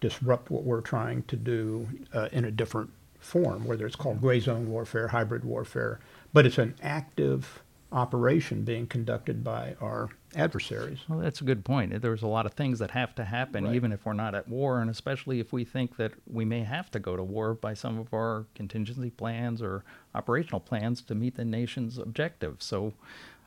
disrupt 0.00 0.50
what 0.50 0.64
we're 0.64 0.80
trying 0.80 1.22
to 1.24 1.36
do 1.36 1.88
uh, 2.12 2.28
in 2.32 2.44
a 2.44 2.50
different 2.50 2.90
form, 3.20 3.64
whether 3.64 3.86
it's 3.86 3.96
called 3.96 4.20
gray 4.20 4.40
zone 4.40 4.68
warfare, 4.68 5.08
hybrid 5.08 5.44
warfare, 5.44 6.00
but 6.32 6.46
it's 6.46 6.58
an 6.58 6.74
active 6.82 7.62
operation 7.92 8.62
being 8.64 8.86
conducted 8.86 9.44
by 9.44 9.76
our 9.80 10.08
adversaries. 10.36 10.98
Well, 11.08 11.18
that's 11.18 11.40
a 11.40 11.44
good 11.44 11.64
point. 11.64 12.00
There's 12.02 12.22
a 12.22 12.26
lot 12.26 12.46
of 12.46 12.52
things 12.54 12.78
that 12.78 12.90
have 12.92 13.14
to 13.16 13.24
happen, 13.24 13.64
Right. 13.64 13.74
even 13.74 13.92
if 13.92 14.04
we're 14.04 14.12
not 14.12 14.34
at 14.34 14.48
war, 14.48 14.80
and 14.80 14.90
especially 14.90 15.40
if 15.40 15.52
we 15.52 15.64
think 15.64 15.96
that 15.96 16.12
we 16.26 16.44
may 16.44 16.60
have 16.64 16.90
to 16.92 16.98
go 16.98 17.16
to 17.16 17.22
war 17.22 17.54
by 17.54 17.74
some 17.74 17.98
of 17.98 18.12
our 18.14 18.46
contingency 18.54 19.10
plans 19.10 19.60
or 19.62 19.84
operational 20.14 20.60
plans 20.60 21.02
to 21.02 21.14
meet 21.14 21.36
the 21.36 21.44
nation's 21.44 21.98
objectives. 21.98 22.64
So, 22.64 22.94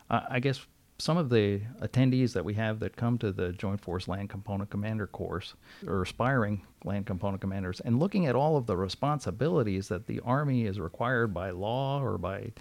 uh, 0.10 0.22
I 0.30 0.40
guess 0.40 0.66
some 1.00 1.18
of 1.18 1.30
the 1.30 1.62
attendees 1.82 2.34
that 2.34 2.46
we 2.46 2.54
have 2.54 2.80
that 2.80 2.96
come 2.96 3.18
to 3.18 3.32
the 3.32 3.52
Joint 3.52 3.82
Force 3.82 4.08
Land 4.08 4.30
Component 4.30 4.70
Commander 4.70 5.08
course 5.08 5.56
are 5.88 6.02
aspiring 6.04 6.62
land 6.86 7.06
component 7.08 7.42
commanders, 7.42 7.80
and 7.82 8.00
looking 8.00 8.26
at 8.28 8.36
all 8.36 8.58
of 8.58 8.68
the 8.68 8.78
responsibilities 8.78 9.88
that 9.88 10.06
the 10.06 10.20
Army 10.22 10.66
is 10.66 10.80
required 10.80 11.34
by 11.34 11.50
law 11.50 12.00
or 12.02 12.18
by 12.18 12.52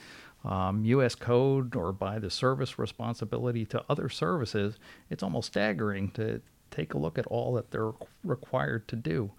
um, 0.44 0.84
U.S. 0.84 1.14
code 1.14 1.76
or 1.76 1.92
by 1.92 2.18
the 2.18 2.30
service 2.30 2.78
responsibility 2.78 3.64
to 3.66 3.84
other 3.88 4.08
services, 4.08 4.76
it's 5.10 5.22
almost 5.22 5.48
staggering 5.48 6.10
to 6.12 6.40
take 6.70 6.94
a 6.94 6.98
look 6.98 7.18
at 7.18 7.26
all 7.26 7.52
that 7.54 7.70
they're 7.70 7.92
required 8.24 8.88
to 8.88 8.96
do. 8.96 9.30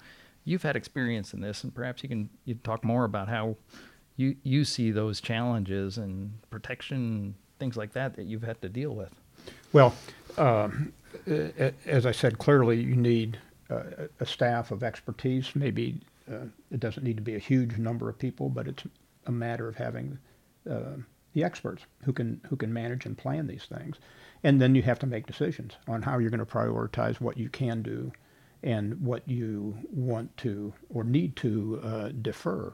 You've 0.45 0.63
had 0.63 0.75
experience 0.75 1.33
in 1.33 1.41
this, 1.41 1.63
and 1.63 1.74
perhaps 1.74 2.03
you 2.03 2.10
can 2.10 2.29
you 2.45 2.55
talk 2.55 2.83
more 2.83 3.05
about 3.05 3.27
how 3.29 3.55
you 4.17 4.36
you 4.43 4.63
see 4.65 4.91
those 4.91 5.19
challenges 5.22 5.98
and 5.98 6.31
protection 6.50 7.36
things 7.60 7.77
like 7.77 7.93
that 7.93 8.15
that 8.15 8.25
you've 8.25 8.43
had 8.43 8.62
to 8.62 8.69
deal 8.69 8.93
with. 8.95 9.10
Well, 9.72 9.93
a- 11.27 11.74
as 11.86 12.05
I 12.05 12.12
said, 12.12 12.38
clearly 12.38 12.81
you 12.81 12.95
need 12.95 13.39
uh, 13.69 13.83
a 14.19 14.25
staff 14.25 14.72
of 14.72 14.83
expertise. 14.83 15.50
Maybe 15.55 16.01
uh, 16.31 16.45
it 16.72 16.79
doesn't 16.79 17.03
need 17.03 17.15
to 17.17 17.22
be 17.24 17.36
a 17.36 17.39
huge 17.39 17.77
number 17.77 18.10
of 18.10 18.17
people, 18.19 18.50
but 18.50 18.67
it's 18.67 18.83
a 19.25 19.31
matter 19.31 19.67
of 19.67 19.75
having 19.75 20.17
uh, 20.70 20.98
the 21.34 21.43
experts 21.43 21.84
who 22.03 22.13
can 22.13 22.41
who 22.50 22.55
can 22.55 22.72
manage 22.72 23.05
and 23.05 23.17
plan 23.17 23.48
these 23.48 23.65
things. 23.65 23.98
And 24.43 24.62
then 24.62 24.75
you 24.75 24.82
have 24.84 25.00
to 25.00 25.08
make 25.08 25.25
decisions 25.25 25.74
on 25.88 26.01
how 26.01 26.20
you're 26.20 26.29
going 26.29 26.39
to 26.39 26.46
prioritize 26.46 27.20
what 27.20 27.38
you 27.38 27.50
can 27.50 27.82
do 27.82 28.12
and 28.62 29.00
what 29.01 29.27
you 29.27 29.77
want 29.91 30.36
to 30.38 30.74
or 30.89 31.03
need 31.03 31.36
to 31.38 31.79
uh, 31.84 32.10
defer. 32.22 32.74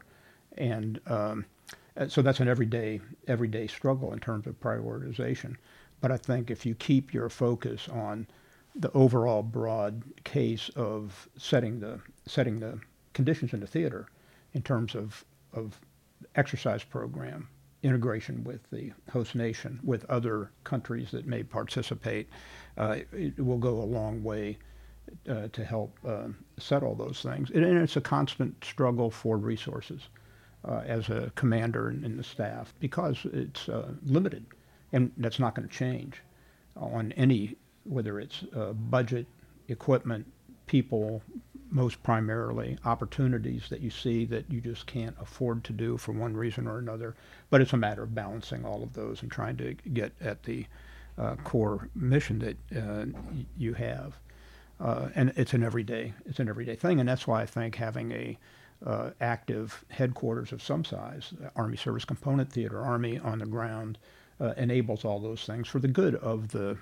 And 0.57 0.99
um, 1.07 1.45
uh, 1.97 2.07
so 2.07 2.21
that's 2.21 2.39
an 2.39 2.47
everyday 2.47 3.01
everyday 3.27 3.67
struggle 3.67 4.13
in 4.13 4.19
terms 4.19 4.47
of 4.47 4.59
prioritization. 4.59 5.55
But 6.01 6.11
I 6.11 6.17
think 6.17 6.49
if 6.49 6.65
you 6.65 6.75
keep 6.75 7.13
your 7.13 7.29
focus 7.29 7.89
on 7.89 8.27
the 8.75 8.91
overall 8.93 9.43
broad 9.43 10.03
case 10.23 10.69
of 10.75 11.27
setting 11.37 11.79
the 11.79 11.99
setting 12.25 12.59
the 12.59 12.79
conditions 13.13 13.53
in 13.53 13.59
the 13.59 13.67
theater 13.67 14.07
in 14.53 14.61
terms 14.61 14.95
of 14.95 15.25
of 15.53 15.79
exercise 16.35 16.83
program, 16.83 17.47
integration 17.83 18.43
with 18.43 18.61
the 18.71 18.91
host 19.11 19.35
nation, 19.35 19.79
with 19.83 20.05
other 20.05 20.51
countries 20.63 21.11
that 21.11 21.25
may 21.25 21.43
participate, 21.43 22.29
uh, 22.77 22.97
it 23.11 23.39
will 23.39 23.57
go 23.57 23.81
a 23.81 23.85
long 23.85 24.23
way 24.23 24.57
uh, 25.27 25.47
to 25.47 25.63
help 25.65 25.97
um 26.05 26.37
set 26.57 26.83
all 26.83 26.95
those 26.95 27.21
things. 27.21 27.49
And, 27.49 27.63
it's 27.65 27.97
a 27.97 28.01
constant 28.01 28.63
struggle 28.63 29.09
for 29.09 29.37
resources 29.37 30.09
uh, 30.67 30.81
as 30.85 31.09
a 31.09 31.31
commander 31.35 31.89
and, 31.89 32.05
and 32.05 32.19
the 32.19 32.23
staff 32.23 32.73
because 32.79 33.25
it's 33.33 33.69
uh, 33.69 33.93
limited, 34.05 34.45
and 34.91 35.11
that's 35.17 35.39
not 35.39 35.55
going 35.55 35.67
to 35.67 35.73
change 35.73 36.21
on 36.75 37.11
any 37.13 37.55
whether 37.85 38.19
it's 38.19 38.43
uh, 38.55 38.73
budget, 38.73 39.25
equipment, 39.67 40.25
people, 40.67 41.21
most 41.71 42.01
primarily 42.03 42.77
opportunities 42.85 43.69
that 43.69 43.81
you 43.81 43.89
see 43.89 44.25
that 44.25 44.49
you 44.49 44.61
just 44.61 44.85
can't 44.85 45.15
afford 45.21 45.63
to 45.63 45.73
do 45.73 45.97
for 45.97 46.11
one 46.11 46.35
reason 46.35 46.67
or 46.67 46.79
another. 46.79 47.15
But 47.49 47.61
it's 47.61 47.73
a 47.73 47.77
matter 47.77 48.03
of 48.03 48.15
balancing 48.15 48.65
all 48.65 48.83
of 48.83 48.93
those 48.93 49.21
and 49.21 49.31
trying 49.31 49.57
to 49.57 49.73
get 49.93 50.13
at 50.21 50.43
the 50.43 50.65
uh, 51.17 51.35
core 51.43 51.89
mission 51.95 52.39
that 52.39 52.57
uh, 52.75 53.05
you 53.57 53.73
have. 53.73 54.15
Uh, 54.79 55.09
and 55.15 55.33
it's 55.35 55.53
an 55.53 55.63
everyday 55.63 56.13
it's 56.25 56.39
an 56.39 56.47
everyday 56.47 56.75
thing, 56.75 56.99
and 56.99 57.09
that's 57.09 57.27
why 57.27 57.41
I 57.41 57.45
think 57.45 57.75
having 57.75 58.11
a 58.13 58.37
uh, 58.85 59.09
active 59.19 59.83
headquarters 59.89 60.53
of 60.53 60.63
some 60.63 60.85
size, 60.85 61.33
Army 61.57 61.75
Service 61.75 62.05
Component 62.05 62.51
Theater, 62.51 62.79
Army 62.79 63.19
on 63.19 63.39
the 63.39 63.45
ground, 63.45 63.97
uh, 64.39 64.53
enables 64.55 65.03
all 65.03 65.19
those 65.19 65.43
things 65.43 65.67
for 65.67 65.79
the 65.79 65.89
good 65.89 66.15
of 66.15 66.49
the 66.49 66.77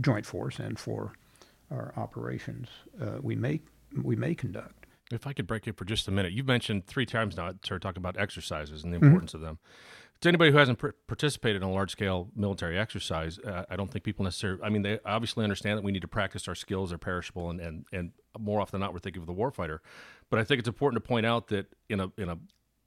joint 0.00 0.24
force 0.24 0.60
and 0.60 0.78
for 0.78 1.12
our 1.70 1.92
operations 1.96 2.68
uh, 3.00 3.18
we 3.20 3.34
may 3.34 3.60
we 4.02 4.16
may 4.16 4.34
conduct. 4.34 4.86
If 5.12 5.26
I 5.26 5.32
could 5.32 5.46
break 5.46 5.66
it 5.66 5.76
for 5.76 5.84
just 5.84 6.06
a 6.06 6.10
minute, 6.12 6.32
you've 6.32 6.46
mentioned 6.46 6.86
three 6.86 7.06
times 7.06 7.36
now, 7.36 7.52
started 7.64 7.82
talking 7.82 8.00
about 8.00 8.16
exercises 8.16 8.84
and 8.84 8.92
the 8.92 8.96
Mm-hmm. 8.98 9.06
importance 9.06 9.34
of 9.34 9.40
them. 9.40 9.58
To 10.20 10.28
anybody 10.28 10.52
who 10.52 10.58
hasn't 10.58 10.78
pr- 10.78 10.90
participated 11.06 11.62
in 11.62 11.68
a 11.68 11.72
large 11.72 11.90
scale 11.90 12.28
military 12.36 12.78
exercise, 12.78 13.38
uh, 13.38 13.64
I 13.70 13.76
don't 13.76 13.90
think 13.90 14.04
people 14.04 14.22
necessarily, 14.24 14.62
I 14.62 14.68
mean, 14.68 14.82
they 14.82 15.00
obviously 15.04 15.44
understand 15.44 15.78
that 15.78 15.82
we 15.82 15.92
need 15.92 16.02
to 16.02 16.08
practice 16.08 16.46
our 16.46 16.54
skills, 16.54 16.90
they're 16.90 16.98
perishable, 16.98 17.48
and, 17.50 17.58
and, 17.60 17.86
and 17.92 18.12
more 18.38 18.60
often 18.60 18.72
than 18.78 18.86
not, 18.86 18.92
we're 18.92 18.98
thinking 19.00 19.22
of 19.22 19.26
the 19.26 19.34
warfighter. 19.34 19.78
But 20.28 20.38
I 20.38 20.44
think 20.44 20.58
it's 20.58 20.68
important 20.68 21.02
to 21.02 21.08
point 21.08 21.24
out 21.26 21.48
that 21.48 21.74
in 21.88 22.00
a, 22.00 22.12
in 22.18 22.28
a 22.28 22.38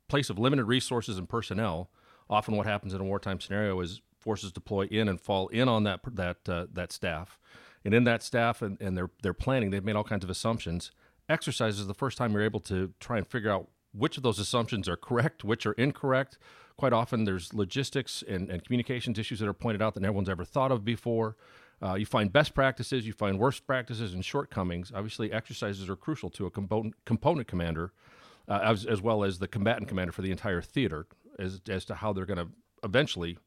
place 0.08 0.30
of 0.30 0.38
limited 0.38 0.66
resources 0.66 1.18
and 1.18 1.28
personnel, 1.28 1.90
often 2.30 2.56
what 2.56 2.68
happens 2.68 2.94
in 2.94 3.02
a 3.02 3.04
wartime 3.04 3.42
scenario 3.42 3.80
is 3.82 4.00
forces 4.20 4.52
deploy 4.54 4.86
in 4.86 5.10
and 5.10 5.20
fall 5.20 5.48
in 5.50 5.68
on 5.68 5.84
that 5.84 6.00
that 6.06 6.38
uh, 6.48 6.68
that 6.72 6.92
staff, 6.94 7.38
and 7.86 7.94
in 7.94 8.04
that 8.06 8.24
staff 8.24 8.62
and, 8.62 8.80
and 8.82 8.98
their 8.98 9.10
their 9.22 9.34
planning, 9.34 9.70
they've 9.70 9.84
made 9.84 9.96
all 9.96 10.04
kinds 10.04 10.24
of 10.24 10.30
assumptions. 10.30 10.92
Exercise 11.30 11.80
is 11.80 11.88
the 11.88 11.94
first 11.94 12.18
time 12.18 12.34
you're 12.34 12.42
able 12.42 12.60
to 12.62 12.94
try 13.00 13.18
and 13.18 13.28
figure 13.28 13.52
out 13.52 13.70
which 13.94 14.18
of 14.18 14.24
those 14.24 14.40
assumptions 14.40 14.90
are 14.90 14.98
correct, 14.98 15.44
which 15.44 15.66
are 15.66 15.74
incorrect, 15.74 16.38
quite 16.78 16.94
often 16.94 17.24
there's 17.24 17.54
logistics 17.54 18.24
and, 18.28 18.50
and 18.50 18.64
communications 18.64 19.20
issues 19.20 19.40
that 19.40 19.48
are 19.48 19.54
pointed 19.54 19.82
out 19.82 19.94
that 19.94 20.02
no 20.02 20.12
one's 20.12 20.30
ever 20.30 20.44
thought 20.44 20.72
of 20.72 20.84
before. 20.84 21.36
Uh, 21.82 21.96
you 21.96 22.06
find 22.06 22.32
best 22.32 22.54
practices, 22.54 23.06
you 23.06 23.14
find 23.14 23.40
worst 23.40 23.68
practices, 23.68 24.14
and 24.14 24.24
shortcomings. 24.24 24.92
Obviously, 24.94 25.32
exercises 25.32 25.90
are 25.90 25.96
crucial 25.96 26.30
to 26.30 26.46
a 26.46 26.52
component, 26.52 26.96
component 27.06 27.48
commander, 27.48 27.92
uh, 28.48 28.60
as, 28.64 28.86
as 28.86 29.02
well 29.02 29.24
as 29.24 29.40
the 29.40 29.48
combatant 29.48 29.88
commander 29.88 30.12
for 30.12 30.22
the 30.22 30.32
entire 30.32 30.62
theater, 30.62 31.08
as, 31.38 31.62
as 31.70 31.84
to 31.86 31.96
how 31.96 32.14
they're 32.14 32.26
going 32.26 32.38
to 32.38 32.48
eventually, 32.84 33.38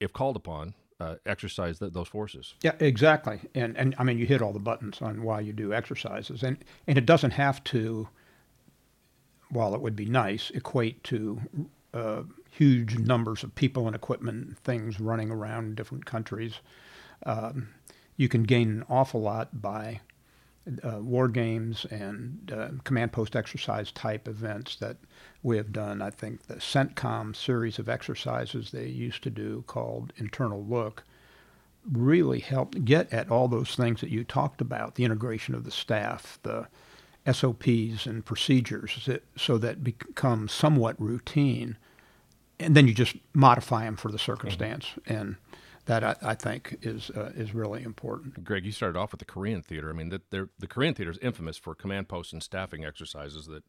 if 0.00 0.12
called 0.12 0.36
upon, 0.36 0.74
uh, 1.00 1.16
exercise 1.26 1.78
those 1.78 2.08
forces. 2.08 2.54
Yeah, 2.62 2.74
exactly. 2.78 3.40
And 3.54 3.76
and 3.76 3.94
I 3.98 4.04
mean, 4.04 4.18
you 4.18 4.26
hit 4.26 4.42
all 4.42 4.52
the 4.52 4.58
buttons 4.58 5.02
on 5.02 5.22
why 5.22 5.40
you 5.40 5.52
do 5.52 5.72
exercises, 5.72 6.42
and 6.42 6.58
and 6.86 6.98
it 6.98 7.06
doesn't 7.06 7.32
have 7.32 7.62
to. 7.64 8.08
While 9.50 9.76
it 9.76 9.80
would 9.80 9.94
be 9.94 10.06
nice, 10.06 10.50
equate 10.50 11.04
to 11.04 11.40
uh, 11.94 12.22
huge 12.50 12.98
numbers 12.98 13.44
of 13.44 13.54
people 13.54 13.86
and 13.86 13.94
equipment, 13.94 14.46
and 14.46 14.58
things 14.58 14.98
running 14.98 15.30
around 15.30 15.76
different 15.76 16.04
countries. 16.04 16.54
Um, 17.24 17.68
you 18.16 18.28
can 18.28 18.42
gain 18.42 18.68
an 18.70 18.84
awful 18.88 19.20
lot 19.20 19.60
by 19.62 20.00
uh, 20.82 21.00
war 21.00 21.28
games 21.28 21.86
and 21.90 22.52
uh, 22.54 22.68
command 22.84 23.12
post 23.12 23.36
exercise 23.36 23.92
type 23.92 24.26
events 24.26 24.76
that 24.76 24.96
we 25.42 25.56
have 25.56 25.72
done. 25.72 26.02
I 26.02 26.10
think 26.10 26.46
the 26.46 26.56
CENTCOM 26.56 27.36
series 27.36 27.78
of 27.78 27.88
exercises 27.88 28.70
they 28.70 28.86
used 28.86 29.22
to 29.22 29.30
do 29.30 29.64
called 29.66 30.12
Internal 30.16 30.64
Look 30.64 31.04
really 31.90 32.40
helped 32.40 32.84
get 32.84 33.12
at 33.12 33.30
all 33.30 33.46
those 33.46 33.76
things 33.76 34.00
that 34.00 34.10
you 34.10 34.24
talked 34.24 34.60
about 34.60 34.96
the 34.96 35.04
integration 35.04 35.54
of 35.54 35.64
the 35.64 35.70
staff, 35.70 36.38
the 36.42 36.66
SOPs 37.30 38.06
and 38.06 38.24
procedures, 38.24 39.08
so 39.36 39.58
that 39.58 39.84
become 39.84 40.48
somewhat 40.48 41.00
routine. 41.00 41.76
And 42.58 42.74
then 42.74 42.88
you 42.88 42.94
just 42.94 43.16
modify 43.34 43.84
them 43.84 43.96
for 43.96 44.10
the 44.10 44.18
circumstance. 44.18 44.86
Mm-hmm. 44.86 45.12
And 45.14 45.36
that 45.86 46.02
I, 46.04 46.16
I, 46.22 46.34
think 46.34 46.78
is 46.82 47.10
uh, 47.10 47.32
is 47.36 47.54
really 47.54 47.82
important. 47.82 48.44
Greg, 48.44 48.64
you 48.64 48.72
started 48.72 48.98
off 48.98 49.12
with 49.12 49.20
the 49.20 49.24
Korean 49.24 49.62
theater. 49.62 49.88
I 49.88 49.92
mean, 49.92 50.10
the, 50.10 50.48
the 50.58 50.66
Korean 50.66 50.94
theater 50.94 51.12
is 51.12 51.18
infamous 51.18 51.56
for 51.56 51.74
command 51.74 52.08
posts 52.08 52.32
and 52.32 52.42
staffing 52.42 52.84
exercises 52.84 53.46
that 53.46 53.62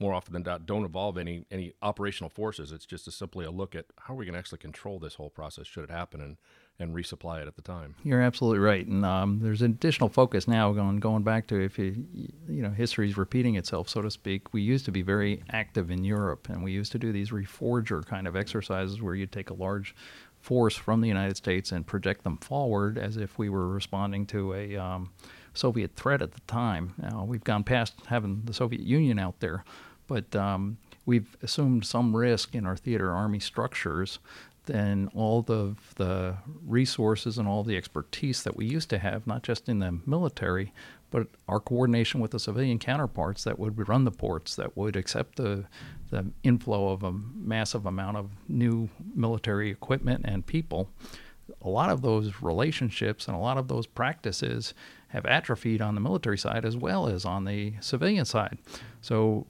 more 0.00 0.14
often 0.14 0.32
than 0.32 0.42
not 0.42 0.66
don't 0.66 0.84
involve 0.84 1.16
any 1.16 1.44
any 1.50 1.74
operational 1.82 2.30
forces. 2.30 2.72
It's 2.72 2.86
just 2.86 3.06
a, 3.06 3.12
simply 3.12 3.44
a 3.44 3.50
look 3.50 3.74
at 3.74 3.86
how 3.98 4.14
are 4.14 4.16
we 4.16 4.24
going 4.24 4.32
to 4.32 4.38
actually 4.38 4.58
control 4.58 4.98
this 4.98 5.14
whole 5.14 5.30
process 5.30 5.66
should 5.66 5.84
it 5.84 5.90
happen 5.90 6.20
and 6.20 6.36
and 6.80 6.94
resupply 6.94 7.42
it 7.42 7.46
at 7.46 7.56
the 7.56 7.62
time. 7.62 7.94
You're 8.02 8.22
absolutely 8.22 8.60
right, 8.60 8.86
and 8.86 9.04
um, 9.04 9.40
there's 9.42 9.60
additional 9.60 10.08
focus 10.08 10.48
now 10.48 10.72
going 10.72 10.98
going 10.98 11.22
back 11.22 11.46
to 11.48 11.62
if 11.62 11.78
you 11.78 12.04
you 12.48 12.62
know 12.62 12.70
history 12.70 13.08
is 13.08 13.16
repeating 13.16 13.56
itself, 13.56 13.88
so 13.88 14.02
to 14.02 14.10
speak. 14.10 14.52
We 14.52 14.62
used 14.62 14.86
to 14.86 14.90
be 14.90 15.02
very 15.02 15.42
active 15.50 15.90
in 15.90 16.04
Europe, 16.04 16.48
and 16.48 16.64
we 16.64 16.72
used 16.72 16.90
to 16.92 16.98
do 16.98 17.12
these 17.12 17.30
reforger 17.30 18.04
kind 18.04 18.26
of 18.26 18.34
exercises 18.34 19.02
where 19.02 19.14
you 19.14 19.26
take 19.26 19.50
a 19.50 19.54
large 19.54 19.94
force 20.40 20.74
from 20.74 21.00
the 21.00 21.08
United 21.08 21.36
States 21.36 21.72
and 21.72 21.86
project 21.86 22.24
them 22.24 22.38
forward 22.38 22.98
as 22.98 23.16
if 23.16 23.38
we 23.38 23.48
were 23.48 23.68
responding 23.68 24.26
to 24.26 24.54
a 24.54 24.76
um, 24.76 25.10
Soviet 25.54 25.94
threat 25.96 26.22
at 26.22 26.32
the 26.32 26.40
time. 26.46 26.94
Now, 26.98 27.24
we've 27.24 27.44
gone 27.44 27.64
past 27.64 27.94
having 28.06 28.42
the 28.44 28.54
Soviet 28.54 28.82
Union 28.82 29.18
out 29.18 29.40
there, 29.40 29.64
but 30.06 30.34
um, 30.34 30.78
we've 31.04 31.36
assumed 31.42 31.84
some 31.84 32.16
risk 32.16 32.54
in 32.54 32.66
our 32.66 32.76
theater 32.76 33.12
army 33.12 33.40
structures 33.40 34.18
then 34.66 35.10
all 35.14 35.42
the, 35.42 35.74
the 35.96 36.36
resources 36.66 37.38
and 37.38 37.48
all 37.48 37.64
the 37.64 37.76
expertise 37.76 38.42
that 38.42 38.56
we 38.56 38.66
used 38.66 38.90
to 38.90 38.98
have, 38.98 39.26
not 39.26 39.42
just 39.42 39.68
in 39.68 39.80
the 39.80 39.98
military, 40.06 40.72
but 41.10 41.26
our 41.48 41.60
coordination 41.60 42.20
with 42.20 42.30
the 42.30 42.38
civilian 42.38 42.78
counterparts 42.78 43.44
that 43.44 43.58
would 43.58 43.88
run 43.88 44.04
the 44.04 44.10
ports, 44.10 44.56
that 44.56 44.76
would 44.76 44.96
accept 44.96 45.36
the, 45.36 45.64
the 46.10 46.26
inflow 46.42 46.90
of 46.90 47.02
a 47.02 47.12
massive 47.12 47.86
amount 47.86 48.16
of 48.16 48.30
new 48.48 48.88
military 49.14 49.70
equipment 49.70 50.24
and 50.26 50.46
people. 50.46 50.88
A 51.62 51.68
lot 51.68 51.90
of 51.90 52.02
those 52.02 52.34
relationships 52.40 53.26
and 53.26 53.36
a 53.36 53.40
lot 53.40 53.58
of 53.58 53.68
those 53.68 53.86
practices 53.86 54.72
have 55.08 55.26
atrophied 55.26 55.82
on 55.82 55.96
the 55.96 56.00
military 56.00 56.38
side 56.38 56.64
as 56.64 56.76
well 56.76 57.08
as 57.08 57.24
on 57.24 57.44
the 57.44 57.74
civilian 57.80 58.24
side. 58.24 58.58
So 59.00 59.46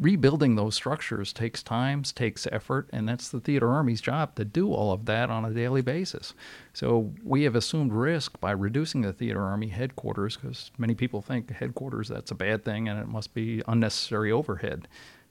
rebuilding 0.00 0.56
those 0.56 0.74
structures 0.74 1.32
takes 1.32 1.62
time, 1.62 2.02
takes 2.02 2.46
effort, 2.50 2.88
and 2.92 3.08
that's 3.08 3.28
the 3.28 3.40
theater 3.40 3.68
army's 3.68 4.00
job 4.00 4.34
to 4.36 4.44
do 4.44 4.72
all 4.72 4.92
of 4.92 5.04
that 5.06 5.30
on 5.30 5.44
a 5.44 5.52
daily 5.52 5.82
basis. 5.82 6.34
So 6.72 7.12
we 7.22 7.42
have 7.42 7.54
assumed 7.54 7.92
risk 7.92 8.40
by 8.40 8.52
reducing 8.52 9.02
the 9.02 9.12
theater 9.12 9.42
army 9.42 9.68
headquarters 9.68 10.36
because 10.36 10.70
many 10.78 10.94
people 10.94 11.20
think 11.20 11.50
headquarters 11.50 12.08
that's 12.08 12.30
a 12.30 12.36
bad 12.36 12.64
thing 12.64 12.88
and 12.88 12.98
it 12.98 13.08
must 13.08 13.34
be 13.34 13.62
unnecessary 13.68 14.32
overhead. 14.32 14.88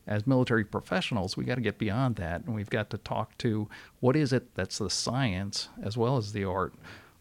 As 0.08 0.28
military 0.28 0.66
professionals, 0.66 1.38
we 1.38 1.46
got 1.46 1.56
to 1.56 1.62
get 1.62 1.78
beyond 1.78 2.16
that, 2.16 2.44
and 2.44 2.56
we've 2.56 2.70
got 2.72 2.90
to 2.90 2.98
talk 2.98 3.38
to 3.40 3.70
what 4.00 4.16
is 4.16 4.34
it 4.34 4.54
that's 4.56 4.80
the 4.80 4.90
science 4.90 5.70
as 5.82 5.96
well 5.96 6.18
as 6.18 6.34
the 6.34 6.44
art 6.44 6.74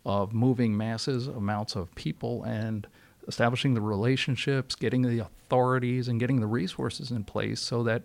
of 0.04 0.32
moving 0.32 0.76
masses 0.76 1.28
amounts 1.28 1.76
of 1.76 1.94
people 1.94 2.42
and 2.44 2.86
establishing 3.28 3.74
the 3.74 3.80
relationships, 3.80 4.74
getting 4.74 5.02
the 5.02 5.20
authorities, 5.20 6.08
and 6.08 6.20
getting 6.20 6.40
the 6.40 6.46
resources 6.46 7.10
in 7.10 7.24
place 7.24 7.60
so 7.60 7.82
that 7.82 8.02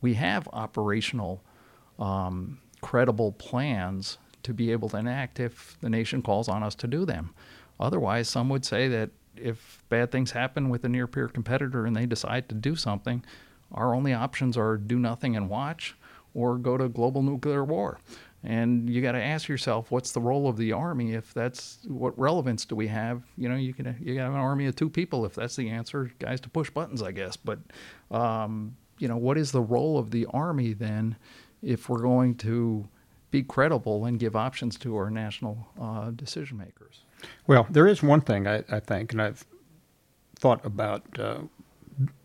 we 0.00 0.14
have 0.14 0.48
operational, 0.52 1.42
um, 1.98 2.58
credible 2.80 3.32
plans 3.32 4.18
to 4.42 4.52
be 4.52 4.72
able 4.72 4.88
to 4.88 4.96
enact 4.96 5.38
if 5.38 5.76
the 5.80 5.88
nation 5.88 6.20
calls 6.20 6.48
on 6.48 6.62
us 6.62 6.74
to 6.74 6.86
do 6.86 7.04
them. 7.04 7.34
Otherwise, 7.78 8.28
some 8.28 8.48
would 8.48 8.64
say 8.64 8.88
that 8.88 9.10
if 9.36 9.82
bad 9.88 10.10
things 10.10 10.32
happen 10.32 10.68
with 10.68 10.84
a 10.84 10.88
near 10.88 11.06
peer 11.06 11.28
competitor 11.28 11.86
and 11.86 11.96
they 11.96 12.06
decide 12.06 12.48
to 12.48 12.54
do 12.54 12.76
something, 12.76 13.24
our 13.72 13.94
only 13.94 14.12
options 14.12 14.56
are 14.56 14.76
do 14.76 14.98
nothing 14.98 15.36
and 15.36 15.48
watch 15.48 15.94
or 16.34 16.56
go 16.56 16.76
to 16.76 16.88
global 16.88 17.22
nuclear 17.22 17.64
war. 17.64 17.98
And 18.44 18.90
you 18.90 19.00
got 19.02 19.12
to 19.12 19.22
ask 19.22 19.48
yourself, 19.48 19.90
what's 19.90 20.10
the 20.12 20.20
role 20.20 20.48
of 20.48 20.56
the 20.56 20.72
army? 20.72 21.12
If 21.12 21.32
that's 21.32 21.78
what 21.86 22.18
relevance 22.18 22.64
do 22.64 22.74
we 22.74 22.88
have? 22.88 23.22
You 23.36 23.48
know, 23.48 23.54
you 23.54 23.72
can 23.72 23.96
you 24.02 24.16
got 24.16 24.30
an 24.30 24.36
army 24.36 24.66
of 24.66 24.74
two 24.74 24.90
people 24.90 25.24
if 25.24 25.34
that's 25.34 25.54
the 25.54 25.70
answer, 25.70 26.10
guys 26.18 26.40
to 26.40 26.48
push 26.48 26.68
buttons, 26.68 27.02
I 27.02 27.12
guess. 27.12 27.36
But 27.36 27.60
um, 28.10 28.76
you 28.98 29.06
know, 29.08 29.16
what 29.16 29.38
is 29.38 29.52
the 29.52 29.60
role 29.60 29.96
of 29.96 30.10
the 30.10 30.26
army 30.26 30.72
then, 30.72 31.16
if 31.62 31.88
we're 31.88 32.02
going 32.02 32.34
to 32.36 32.88
be 33.30 33.42
credible 33.42 34.04
and 34.04 34.18
give 34.18 34.36
options 34.36 34.76
to 34.78 34.96
our 34.96 35.10
national 35.10 35.66
uh, 35.80 36.10
decision 36.10 36.58
makers? 36.58 37.02
Well, 37.46 37.66
there 37.70 37.86
is 37.86 38.02
one 38.02 38.20
thing 38.20 38.46
I, 38.46 38.64
I 38.70 38.80
think, 38.80 39.12
and 39.12 39.22
I've 39.22 39.46
thought 40.36 40.64
about 40.64 41.02
uh, 41.18 41.38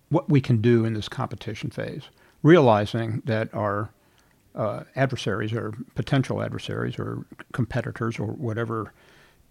what 0.09 0.29
we 0.29 0.41
can 0.41 0.61
do 0.61 0.83
in 0.85 0.93
this 0.93 1.07
competition 1.07 1.69
phase, 1.69 2.03
realizing 2.41 3.21
that 3.25 3.53
our 3.53 3.89
uh, 4.57 4.83
adversaries 4.95 5.53
or 5.53 5.73
potential 5.95 6.41
adversaries 6.41 6.97
or 6.97 7.25
competitors 7.53 8.19
or 8.19 8.25
whatever 8.25 8.91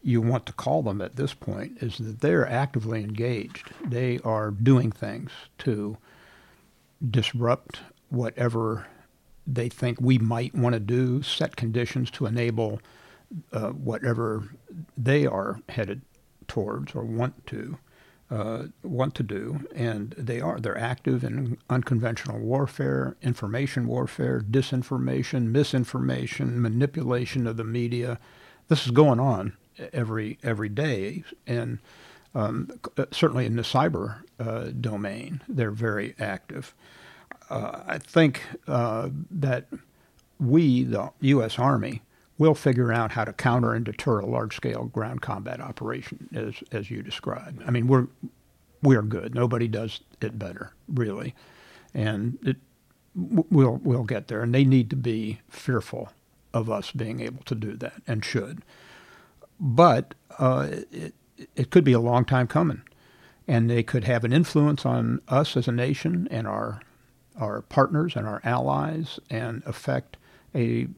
you 0.03 0.21
want 0.21 0.47
to 0.47 0.53
call 0.53 0.83
them 0.83 1.01
at 1.01 1.17
this 1.17 1.33
point 1.33 1.79
is 1.81 1.99
that 1.99 2.21
they're 2.21 2.49
actively 2.49 3.03
engaged. 3.03 3.71
They 3.85 4.19
are 4.25 4.51
doing 4.51 4.93
things 4.93 5.31
to 5.59 5.97
disrupt 7.11 7.81
whatever 8.11 8.87
they 9.47 9.69
think 9.69 10.01
we 10.01 10.19
might 10.19 10.55
want 10.55 10.75
to 10.75 10.81
do, 10.81 11.23
set 11.23 11.57
conditions 11.57 12.11
to 12.13 12.27
enable 12.27 12.81
uh, 13.53 13.71
whatever 13.71 14.49
they 14.97 15.27
are 15.27 15.61
headed 15.69 16.03
towards 16.49 16.95
or 16.95 17.05
want 17.05 17.47
to 17.49 17.79
uh, 18.31 18.65
want 18.83 19.15
to 19.17 19.23
do, 19.23 19.67
and 19.75 20.15
they 20.19 20.41
are. 20.41 20.59
They're 20.59 20.79
active 20.79 21.23
in 21.23 21.59
unconventional 21.71 22.39
warfare, 22.41 23.17
information 23.23 23.87
warfare, 23.87 24.41
disinformation, 24.41 25.47
misinformation, 25.53 26.61
manipulation 26.61 27.47
of 27.47 27.57
the 27.57 27.65
media. 27.65 28.19
This 28.69 28.85
is 28.85 28.91
going 28.91 29.21
on 29.21 29.53
every 29.93 30.39
every 30.43 30.69
day, 30.69 31.23
and 31.47 31.79
um, 32.35 32.71
certainly 33.13 33.47
in 33.47 33.57
the 33.57 33.63
cyber 33.63 34.23
uh, 34.41 34.71
domain, 34.81 35.43
they're 35.49 35.71
very 35.71 36.15
active. 36.19 36.75
Uh, 37.49 37.83
I 37.87 37.99
think 37.99 38.43
uh, 38.67 39.11
that 39.31 39.69
we, 40.39 40.83
the 40.85 41.11
U.S. 41.21 41.59
Army, 41.59 42.03
we'll 42.39 42.55
figure 42.55 42.93
out 42.93 43.13
how 43.13 43.25
to 43.25 43.33
counter 43.33 43.73
and 43.73 43.85
deter 43.85 44.21
a 44.21 44.27
large-scale 44.27 44.87
ground 44.87 45.23
combat 45.23 45.61
operation, 45.61 46.29
as 46.35 46.63
as 46.73 46.91
you 46.91 47.03
described. 47.03 47.63
I 47.67 47.71
mean, 47.71 47.87
we're 47.87 48.09
we're 48.83 49.03
good. 49.03 49.35
Nobody 49.35 49.69
does 49.69 50.01
it 50.21 50.39
better, 50.39 50.73
really, 50.89 51.35
and 51.95 52.39
it 52.43 52.57
we'll 53.15 53.81
we'll 53.83 54.05
get 54.05 54.29
there. 54.29 54.43
And 54.43 54.55
they 54.55 54.65
need 54.65 54.91
to 54.91 54.97
be 54.97 55.41
fearful 55.49 56.11
of 56.53 56.71
us 56.71 56.91
being 56.91 57.21
able 57.21 57.43
to 57.45 57.55
do 57.55 57.77
that, 57.77 58.03
and 58.07 58.25
should. 58.25 58.63
But 59.59 60.15
uh, 60.39 60.69
it 60.93 61.15
it 61.55 61.71
could 61.71 61.85
be 61.85 61.93
a 61.93 62.01
long 62.01 62.25
time 62.25 62.47
coming, 62.47 62.83
and 63.49 63.71
they 63.71 63.83
could 63.83 64.05
have 64.05 64.25
an 64.25 64.33
influence 64.33 64.87
on 64.87 65.21
us 65.29 65.57
as 65.57 65.69
a 65.69 65.73
nation 65.73 66.29
and 66.31 66.47
our 66.47 66.81
our 67.39 67.63
partners 67.63 68.17
and 68.17 68.27
our 68.27 68.41
allies, 68.45 69.21
and 69.29 69.63
affect 69.67 70.17
a 70.55 70.89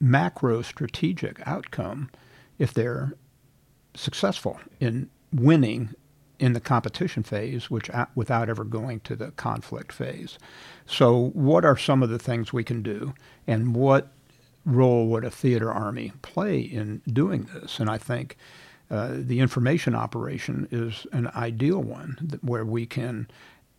macro 0.00 0.62
strategic 0.62 1.40
outcome 1.46 2.10
if 2.58 2.72
they're 2.72 3.14
successful 3.94 4.60
in 4.80 5.08
winning 5.32 5.94
in 6.38 6.52
the 6.52 6.60
competition 6.60 7.22
phase, 7.22 7.70
which 7.70 7.90
without 8.14 8.48
ever 8.48 8.64
going 8.64 9.00
to 9.00 9.16
the 9.16 9.30
conflict 9.32 9.92
phase. 9.92 10.38
So, 10.86 11.30
what 11.32 11.64
are 11.64 11.76
some 11.76 12.02
of 12.02 12.10
the 12.10 12.18
things 12.18 12.52
we 12.52 12.64
can 12.64 12.82
do, 12.82 13.14
and 13.46 13.74
what 13.74 14.12
role 14.64 15.06
would 15.08 15.24
a 15.24 15.30
theater 15.30 15.72
army 15.72 16.12
play 16.22 16.60
in 16.60 17.02
doing 17.06 17.48
this? 17.54 17.78
And 17.78 17.88
I 17.88 17.98
think 17.98 18.36
uh, 18.90 19.12
the 19.14 19.40
information 19.40 19.94
operation 19.94 20.68
is 20.70 21.06
an 21.12 21.28
ideal 21.28 21.82
one 21.82 22.38
where 22.42 22.64
we 22.64 22.84
can 22.84 23.28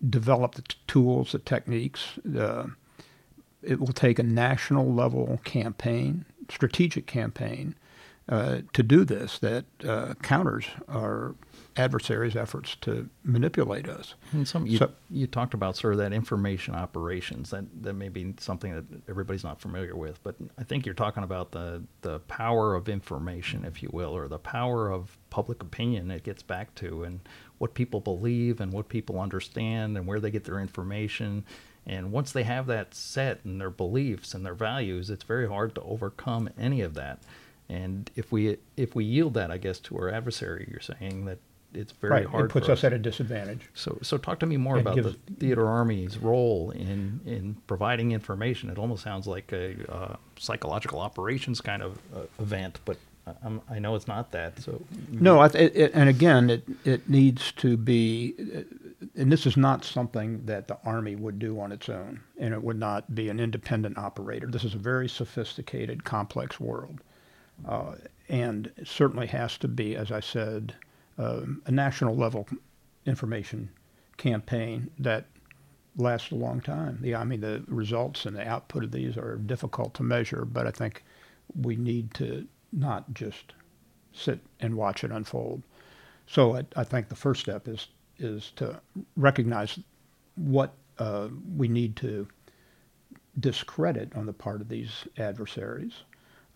develop 0.09 0.55
the 0.55 0.61
t- 0.61 0.77
tools, 0.87 1.33
the 1.33 1.39
techniques. 1.39 2.19
The, 2.23 2.71
it 3.65 3.79
will 3.79 3.93
take 3.93 4.19
a 4.19 4.23
national 4.23 4.93
level 4.93 5.39
campaign, 5.43 6.25
strategic 6.49 7.05
campaign, 7.07 7.75
uh, 8.27 8.61
to 8.73 8.81
do 8.81 9.05
this 9.05 9.37
that 9.39 9.65
uh, 9.87 10.13
counters 10.23 10.65
our 10.87 11.35
adversaries' 11.77 12.35
efforts 12.35 12.75
to 12.81 13.09
manipulate 13.23 13.87
us. 13.87 14.15
And 14.31 14.47
some 14.47 14.65
you, 14.65 14.77
So- 14.77 14.91
you 15.11 15.27
talked 15.27 15.53
about 15.53 15.75
sort 15.75 15.93
of 15.93 15.99
that 15.99 16.13
information 16.13 16.73
operations 16.73 17.49
that 17.51 17.65
that 17.83 17.93
may 17.93 18.09
be 18.09 18.33
something 18.39 18.73
that 18.73 18.85
everybody's 19.09 19.43
not 19.43 19.59
familiar 19.61 19.95
with, 19.95 20.23
but 20.23 20.35
I 20.57 20.63
think 20.63 20.85
you're 20.85 20.95
talking 20.95 21.23
about 21.23 21.51
the 21.51 21.83
the 22.01 22.19
power 22.21 22.73
of 22.75 22.87
information, 22.89 23.65
if 23.65 23.83
you 23.83 23.89
will, 23.91 24.15
or 24.15 24.27
the 24.27 24.39
power 24.39 24.89
of 24.89 25.17
public 25.29 25.61
opinion. 25.61 26.09
It 26.11 26.23
gets 26.23 26.41
back 26.41 26.73
to 26.75 27.03
and 27.03 27.19
what 27.57 27.73
people 27.73 27.99
believe 27.99 28.59
and 28.59 28.71
what 28.73 28.89
people 28.89 29.19
understand 29.19 29.97
and 29.97 30.07
where 30.07 30.19
they 30.19 30.31
get 30.31 30.45
their 30.45 30.59
information. 30.59 31.45
And 31.87 32.11
once 32.11 32.31
they 32.31 32.43
have 32.43 32.65
that 32.67 32.95
set 32.95 33.39
and 33.45 33.61
their 33.61 33.69
beliefs 33.69 34.33
and 34.33 34.45
their 34.45 34.55
values, 34.55 35.09
it's 35.09 35.23
very 35.23 35.47
hard 35.47 35.75
to 35.75 35.81
overcome 35.81 36.49
any 36.57 36.81
of 36.81 36.93
that. 36.95 37.19
And 37.69 38.09
if 38.15 38.31
we 38.31 38.57
if 38.77 38.95
we 38.95 39.03
yield 39.05 39.33
that, 39.35 39.51
I 39.51 39.57
guess, 39.57 39.79
to 39.81 39.97
our 39.97 40.09
adversary, 40.09 40.67
you're 40.71 40.79
saying 40.81 41.25
that 41.25 41.37
it's 41.73 41.91
very 41.91 42.11
right, 42.11 42.25
hard. 42.25 42.45
it 42.45 42.49
puts 42.53 42.67
for 42.67 42.71
us 42.71 42.83
at 42.85 42.93
a 42.93 42.97
disadvantage. 42.97 43.69
so, 43.73 43.97
so 44.01 44.17
talk 44.17 44.39
to 44.39 44.45
me 44.45 44.55
more 44.55 44.77
And 44.77 44.87
about 44.87 44.95
gives- 44.95 45.15
the 45.27 45.33
theater 45.33 45.67
army's 45.67 46.17
role 46.17 46.71
in 46.71 47.19
in 47.25 47.57
providing 47.67 48.11
information. 48.13 48.69
It 48.69 48.77
almost 48.77 49.03
sounds 49.03 49.27
like 49.27 49.51
a 49.51 49.75
uh, 49.91 50.15
psychological 50.39 50.99
operations 51.01 51.59
kind 51.61 51.81
of 51.83 51.97
uh, 52.15 52.21
event, 52.39 52.79
but 52.85 52.97
I- 53.27 53.33
I'm, 53.43 53.61
I 53.69 53.79
know 53.79 53.95
it's 53.95 54.07
not 54.07 54.31
that. 54.31 54.59
So, 54.61 54.81
No, 55.11 55.39
I 55.41 55.47
th- 55.49 55.71
it, 55.71 55.75
it, 55.75 55.91
and 55.95 56.07
again, 56.07 56.49
it, 56.49 56.63
it 56.85 57.09
needs 57.09 57.51
to 57.53 57.75
be, 57.77 58.35
uh, 58.55 58.61
and 59.15 59.31
this 59.31 59.45
is 59.45 59.57
not 59.57 59.83
something 59.83 60.45
that 60.45 60.67
the 60.67 60.77
Army 60.85 61.15
would 61.15 61.39
do 61.39 61.59
on 61.59 61.71
its 61.71 61.89
own, 61.89 62.21
and 62.37 62.53
it 62.53 62.63
would 62.63 62.79
not 62.79 63.13
be 63.13 63.29
an 63.29 63.39
independent 63.39 63.97
operator. 63.97 64.47
This 64.47 64.63
is 64.63 64.75
a 64.75 64.79
very 64.79 65.09
sophisticated, 65.09 66.03
complex 66.03 66.59
world. 66.59 66.99
Uh, 67.67 67.95
and 68.27 68.71
certainly 68.83 69.27
has 69.27 69.57
to 69.59 69.67
be, 69.67 69.95
as 69.95 70.11
I 70.11 70.19
said, 70.19 70.75
um, 71.17 71.61
a 71.65 71.71
national 71.71 72.15
level 72.15 72.47
information 73.05 73.69
campaign 74.17 74.89
that 74.99 75.25
lasts 75.95 76.31
a 76.31 76.35
long 76.35 76.59
time. 76.59 76.97
The, 77.01 77.15
I 77.15 77.23
mean, 77.23 77.41
the 77.41 77.63
results 77.67 78.25
and 78.25 78.35
the 78.35 78.47
output 78.47 78.83
of 78.83 78.91
these 78.91 79.15
are 79.17 79.37
difficult 79.37 79.93
to 79.95 80.03
measure, 80.03 80.43
but 80.43 80.67
I 80.67 80.71
think 80.71 81.03
we 81.61 81.75
need 81.75 82.13
to 82.15 82.47
not 82.73 83.13
just 83.13 83.53
sit 84.11 84.39
and 84.59 84.75
watch 84.75 85.03
it 85.03 85.11
unfold. 85.11 85.63
So 86.27 86.57
I, 86.57 86.65
I 86.75 86.83
think 86.83 87.07
the 87.07 87.15
first 87.15 87.41
step 87.41 87.67
is 87.67 87.87
is 88.19 88.51
to 88.55 88.79
recognize 89.15 89.79
what 90.35 90.73
uh, 90.99 91.27
we 91.55 91.67
need 91.67 91.95
to 91.97 92.27
discredit 93.39 94.15
on 94.15 94.25
the 94.25 94.33
part 94.33 94.61
of 94.61 94.69
these 94.69 95.07
adversaries. 95.17 96.03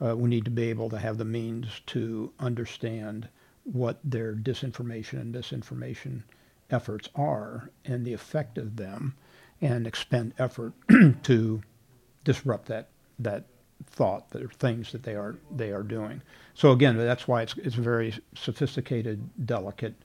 Uh, 0.02 0.16
we 0.16 0.30
need 0.30 0.46
to 0.46 0.52
be 0.52 0.70
able 0.70 0.90
to 0.90 0.98
have 0.98 1.18
the 1.18 1.26
means 1.26 1.82
to 1.86 2.32
understand 2.40 3.28
what 3.64 4.00
their 4.04 4.34
disinformation 4.34 5.20
and 5.20 5.36
disinformation 5.36 6.24
efforts 6.70 7.10
are 7.16 7.70
and 7.86 8.06
the 8.06 8.14
effect 8.14 8.58
of 8.58 8.78
them, 8.78 9.16
and 9.62 9.86
expend 9.86 10.34
effort 10.38 10.74
to 11.24 11.62
disrupt 12.24 12.68
that 12.68 12.88
that 13.18 13.44
thought, 13.86 14.30
the 14.30 14.48
things 14.48 14.92
that 14.92 15.04
they 15.04 15.16
are 15.16 15.38
they 15.56 15.72
are 15.72 15.84
doing. 15.84 16.22
So 16.54 16.72
again, 16.72 16.98
that's 16.98 17.28
why 17.28 17.42
it's 17.42 17.56
it's 17.58 17.76
very 17.76 18.14
sophisticated, 18.36 19.46
delicate, 19.46 19.96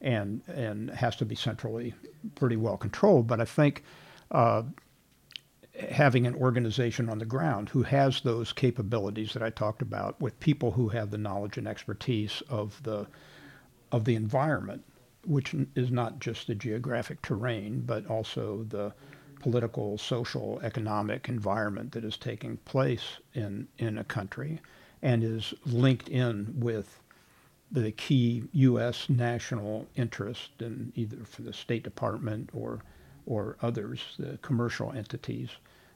and 0.00 0.42
and 0.48 0.90
has 0.90 1.16
to 1.16 1.24
be 1.24 1.34
centrally 1.34 1.94
pretty 2.34 2.56
well 2.56 2.76
controlled. 2.76 3.26
But 3.26 3.40
I 3.40 3.44
think 3.44 3.84
uh, 4.30 4.62
having 5.90 6.26
an 6.26 6.34
organization 6.34 7.08
on 7.08 7.18
the 7.18 7.24
ground 7.24 7.68
who 7.70 7.82
has 7.82 8.20
those 8.20 8.52
capabilities 8.52 9.32
that 9.32 9.42
I 9.42 9.50
talked 9.50 9.82
about, 9.82 10.20
with 10.20 10.38
people 10.40 10.72
who 10.72 10.88
have 10.88 11.10
the 11.10 11.18
knowledge 11.18 11.58
and 11.58 11.68
expertise 11.68 12.42
of 12.48 12.82
the 12.82 13.06
of 13.92 14.04
the 14.04 14.14
environment, 14.14 14.84
which 15.26 15.54
is 15.74 15.90
not 15.90 16.20
just 16.20 16.46
the 16.46 16.54
geographic 16.54 17.20
terrain, 17.22 17.82
but 17.84 18.06
also 18.06 18.64
the 18.68 18.92
political, 19.40 19.98
social, 19.98 20.60
economic 20.62 21.28
environment 21.28 21.92
that 21.92 22.04
is 22.04 22.16
taking 22.16 22.56
place 22.58 23.18
in, 23.34 23.66
in 23.78 23.98
a 23.98 24.04
country 24.04 24.60
and 25.02 25.24
is 25.24 25.54
linked 25.66 26.08
in 26.08 26.54
with 26.56 27.00
the 27.70 27.92
key 27.92 28.44
U.S. 28.52 29.08
national 29.08 29.86
interest 29.94 30.50
in 30.60 30.92
either 30.96 31.24
for 31.24 31.42
the 31.42 31.52
State 31.52 31.82
Department 31.82 32.50
or, 32.52 32.82
or 33.26 33.56
others, 33.62 34.00
the 34.18 34.38
commercial 34.42 34.92
entities 34.92 35.50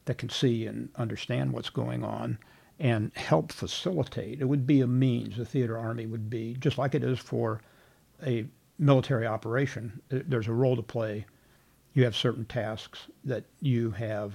that 0.05 0.19
can 0.19 0.29
see 0.29 0.67
and 0.67 0.89
understand 0.97 1.53
what's 1.53 1.71
going 1.71 2.05
on 2.05 2.39
and 2.79 3.13
help 3.15 3.53
facilitate. 3.53 4.41
It 4.41 4.47
would 4.47 4.67
be 4.67 4.81
a 4.81 4.87
means, 4.87 5.37
the 5.37 5.45
theater 5.45 5.79
army 5.79 6.07
would 6.07 6.29
be, 6.29 6.57
just 6.59 6.79
like 6.79 6.95
it 6.95 7.05
is 7.05 7.19
for 7.19 7.61
a 8.25 8.47
military 8.79 9.27
operation, 9.27 10.01
there's 10.09 10.49
a 10.49 10.53
role 10.53 10.77
to 10.77 10.83
play. 10.83 11.27
You 11.95 12.05
have 12.05 12.17
certain 12.17 12.45
tasks 12.45 13.07
that 13.25 13.45
you 13.61 13.93
have, 13.93 14.35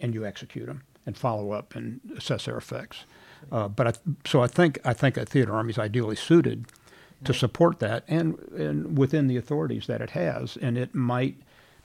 and 0.00 0.12
you 0.12 0.26
execute 0.26 0.66
them 0.66 0.82
and 1.06 1.16
follow 1.16 1.52
up 1.52 1.74
and 1.74 2.00
assess 2.16 2.44
their 2.44 2.58
effects. 2.58 3.04
Uh, 3.50 3.68
but 3.68 3.86
I, 3.86 3.92
so 4.26 4.42
I 4.42 4.46
think 4.46 4.78
I 4.84 4.92
think 4.92 5.16
a 5.16 5.24
theater 5.24 5.54
army 5.54 5.70
is 5.70 5.78
ideally 5.78 6.16
suited 6.16 6.66
to 7.24 7.34
support 7.34 7.78
that, 7.80 8.04
and 8.08 8.38
and 8.56 8.98
within 8.98 9.26
the 9.26 9.36
authorities 9.36 9.86
that 9.86 10.00
it 10.00 10.10
has, 10.10 10.56
and 10.56 10.78
it 10.78 10.94
might, 10.94 11.36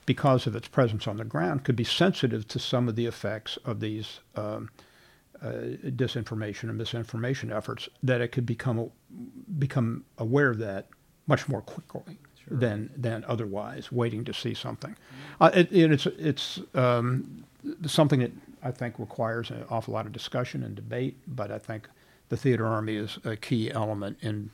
because 0.06 0.46
of 0.46 0.54
its 0.54 0.68
presence 0.68 1.06
on 1.06 1.16
the 1.16 1.24
ground, 1.24 1.64
could 1.64 1.76
be 1.76 1.84
sensitive 1.84 2.46
to 2.48 2.58
some 2.58 2.88
of 2.88 2.96
the 2.96 3.06
effects 3.06 3.58
of 3.64 3.80
these. 3.80 4.20
Um, 4.36 4.70
uh, 5.42 5.76
disinformation 5.90 6.70
and 6.70 6.78
misinformation 6.78 7.52
efforts, 7.52 7.88
that 8.02 8.22
it 8.22 8.28
could 8.28 8.46
become 8.46 8.90
become 9.58 10.04
aware 10.16 10.48
of 10.48 10.56
that 10.56 10.86
much 11.26 11.48
more 11.48 11.60
quickly 11.60 12.16
than 12.50 12.90
than 12.96 13.24
otherwise, 13.26 13.90
waiting 13.92 14.24
to 14.24 14.32
see 14.32 14.54
something. 14.54 14.96
Uh, 15.40 15.50
it, 15.52 15.70
it, 15.72 15.92
it's 15.92 16.06
it's 16.06 16.60
um, 16.74 17.44
something 17.86 18.20
that 18.20 18.32
I 18.62 18.70
think 18.70 18.98
requires 18.98 19.50
an 19.50 19.64
awful 19.70 19.94
lot 19.94 20.06
of 20.06 20.12
discussion 20.12 20.62
and 20.62 20.74
debate, 20.74 21.16
but 21.26 21.50
I 21.50 21.58
think 21.58 21.88
the 22.28 22.36
theater 22.36 22.66
army 22.66 22.96
is 22.96 23.18
a 23.24 23.36
key 23.36 23.70
element 23.70 24.18
in 24.22 24.50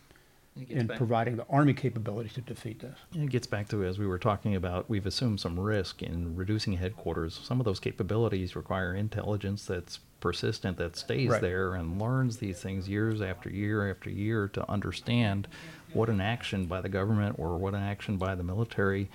in 0.69 0.87
back- 0.87 0.99
providing 0.99 1.37
the 1.37 1.47
army 1.49 1.73
capability 1.73 2.29
to 2.31 2.41
defeat 2.41 2.81
this. 2.81 2.99
It 3.15 3.31
gets 3.31 3.47
back 3.47 3.69
to 3.69 3.85
as 3.85 3.99
we 3.99 4.07
were 4.07 4.19
talking 4.19 4.55
about, 4.55 4.89
we've 4.91 5.07
assumed 5.07 5.41
some 5.41 5.59
risk 5.59 6.03
in 6.03 6.35
reducing 6.37 6.75
headquarters. 6.75 7.39
Some 7.43 7.61
of 7.61 7.65
those 7.65 7.81
capabilities 7.81 8.57
require 8.57 8.95
intelligence 8.95 9.65
that's 9.65 10.01
persistent, 10.21 10.77
that 10.79 10.97
stays 10.97 11.31
Right. 11.31 11.41
there 11.41 11.75
and 11.75 12.01
learns 12.01 12.39
these 12.39 12.61
things 12.61 12.89
years 12.89 13.23
after 13.23 13.49
year 13.49 13.91
after 13.91 14.11
year 14.11 14.49
to 14.49 14.69
understand 14.71 15.49
what 15.93 16.09
an 16.11 16.21
action 16.21 16.67
by 16.67 16.81
the 16.81 16.89
government 16.89 17.37
or 17.39 17.57
what 17.57 17.75
an 17.75 17.83
action 17.83 18.17
by 18.19 18.35
the 18.35 18.43
military 18.45 19.09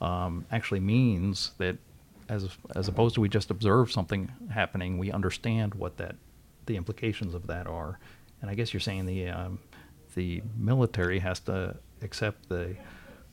um, 0.00 0.44
actually 0.52 0.80
means. 0.80 1.52
That 1.58 1.78
as 2.28 2.48
as 2.76 2.86
opposed 2.88 3.14
to 3.16 3.20
we 3.20 3.28
just 3.28 3.50
observe 3.50 3.90
something 3.90 4.30
happening, 4.50 4.98
we 4.98 5.10
understand 5.10 5.74
what 5.74 5.96
that 5.96 6.16
the 6.66 6.76
implications 6.76 7.34
of 7.34 7.46
that 7.48 7.66
are. 7.66 7.98
And 8.40 8.50
I 8.50 8.54
guess 8.54 8.72
you're 8.72 8.80
saying 8.80 9.06
the 9.06 9.28
um, 9.28 9.58
the 10.14 10.42
military 10.56 11.18
has 11.20 11.40
to 11.40 11.76
accept 12.02 12.48
the 12.48 12.76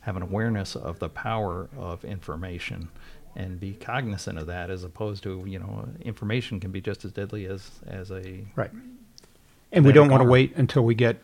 have 0.02 0.16
an 0.16 0.24
awareness 0.24 0.76
of 0.76 1.00
the 1.00 1.10
power 1.10 1.70
of 1.78 2.06
information 2.06 2.90
and 3.36 3.60
be 3.60 3.74
cognizant 3.74 4.40
of 4.40 4.48
that 4.48 4.70
as 4.70 4.84
opposed 4.84 5.24
to 5.24 5.44
you 5.46 5.60
know 5.60 5.88
information 6.02 6.60
can 6.60 6.72
be 6.72 6.82
just 6.82 7.06
as 7.06 7.12
deadly 7.12 7.46
as 7.46 7.70
as 7.88 8.12
a 8.12 8.44
Right. 8.56 8.72
And 9.72 9.86
we 9.86 9.92
don't 9.92 10.10
want 10.10 10.24
to 10.24 10.30
wait 10.30 10.56
until 10.56 10.84
we 10.84 10.96
get 10.96 11.18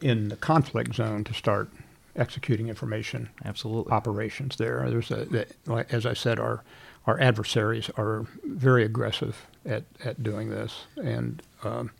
in 0.00 0.28
the 0.28 0.36
conflict 0.36 0.94
zone 0.94 1.24
to 1.24 1.34
start 1.34 1.68
executing 2.16 2.68
information 2.68 3.28
absolutely 3.44 3.92
operations 3.92 4.56
there. 4.56 4.88
There's 4.88 5.10
a, 5.10 5.46
as 5.90 6.06
I 6.06 6.14
said, 6.14 6.38
our 6.38 6.62
our 7.06 7.18
adversaries 7.20 7.90
are 7.96 8.26
very 8.44 8.84
aggressive 8.84 9.46
at, 9.64 9.84
at 10.04 10.22
doing 10.22 10.50
this, 10.50 10.84
and 11.02 11.42
um, 11.64 11.90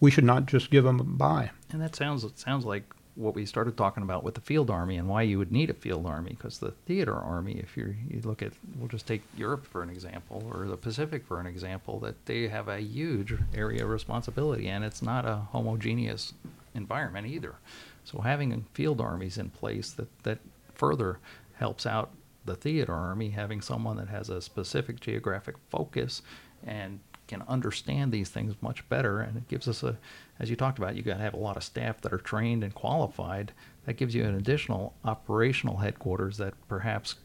we 0.00 0.10
should 0.10 0.24
not 0.24 0.46
just 0.46 0.70
give 0.70 0.84
them 0.84 0.98
a 0.98 1.04
bye. 1.04 1.50
And 1.72 1.82
that 1.82 1.94
sounds 1.96 2.24
it 2.24 2.38
sounds 2.38 2.64
like 2.64 2.84
what 3.16 3.34
we 3.34 3.44
started 3.44 3.76
talking 3.76 4.02
about 4.02 4.22
with 4.22 4.34
the 4.34 4.40
field 4.40 4.70
army 4.70 4.96
and 4.96 5.08
why 5.08 5.22
you 5.22 5.36
would 5.36 5.52
need 5.52 5.68
a 5.68 5.74
field 5.74 6.06
army 6.06 6.30
because 6.30 6.58
the 6.58 6.70
theater 6.86 7.14
army 7.14 7.52
if 7.54 7.76
you 7.76 7.94
you 8.08 8.20
look 8.22 8.40
at 8.40 8.52
we'll 8.78 8.88
just 8.88 9.06
take 9.06 9.22
Europe 9.36 9.66
for 9.66 9.82
an 9.82 9.90
example 9.90 10.42
or 10.52 10.66
the 10.66 10.76
Pacific 10.76 11.24
for 11.26 11.40
an 11.40 11.46
example 11.46 11.98
that 11.98 12.24
they 12.26 12.48
have 12.48 12.68
a 12.68 12.80
huge 12.80 13.34
area 13.54 13.84
of 13.84 13.90
responsibility 13.90 14.68
and 14.68 14.84
it's 14.84 15.02
not 15.02 15.26
a 15.26 15.36
homogeneous 15.52 16.32
environment 16.74 17.26
either. 17.26 17.56
So 18.04 18.20
having 18.20 18.64
field 18.72 19.00
armies 19.00 19.38
in 19.38 19.50
place 19.50 19.90
that 19.92 20.08
that 20.22 20.38
further 20.74 21.18
helps 21.54 21.84
out 21.84 22.10
the 22.46 22.54
theater 22.54 22.94
army 22.94 23.30
having 23.30 23.60
someone 23.60 23.96
that 23.96 24.08
has 24.08 24.30
a 24.30 24.40
specific 24.40 24.98
geographic 25.00 25.56
focus 25.68 26.22
and 26.64 27.00
can 27.30 27.42
understand 27.48 28.12
these 28.12 28.28
things 28.28 28.54
much 28.60 28.86
better 28.88 29.20
and 29.20 29.36
it 29.36 29.48
gives 29.48 29.68
us 29.68 29.82
a 29.82 29.96
as 30.38 30.50
you 30.50 30.56
talked 30.56 30.78
about 30.78 30.96
you 30.96 31.02
got 31.02 31.16
to 31.16 31.22
have 31.22 31.34
a 31.34 31.38
lot 31.38 31.56
of 31.56 31.62
staff 31.62 32.00
that 32.00 32.12
are 32.12 32.18
trained 32.18 32.64
and 32.64 32.74
qualified 32.74 33.52
that 33.86 33.96
gives 33.96 34.14
you 34.14 34.24
an 34.24 34.34
additional 34.34 34.94
operational 35.04 35.78
headquarters 35.78 36.36
that 36.36 36.54
perhaps 36.68 37.16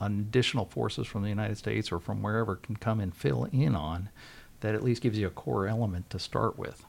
additional 0.00 0.66
forces 0.66 1.06
from 1.06 1.22
the 1.22 1.28
United 1.28 1.56
States 1.56 1.90
or 1.90 1.98
from 1.98 2.22
wherever 2.22 2.56
can 2.56 2.76
come 2.76 3.00
and 3.00 3.14
fill 3.14 3.44
in 3.52 3.74
on 3.74 4.08
that 4.60 4.74
at 4.74 4.84
least 4.84 5.02
gives 5.02 5.18
you 5.18 5.26
a 5.26 5.30
core 5.30 5.66
element 5.66 6.08
to 6.10 6.18
start 6.18 6.58
with. 6.58 6.84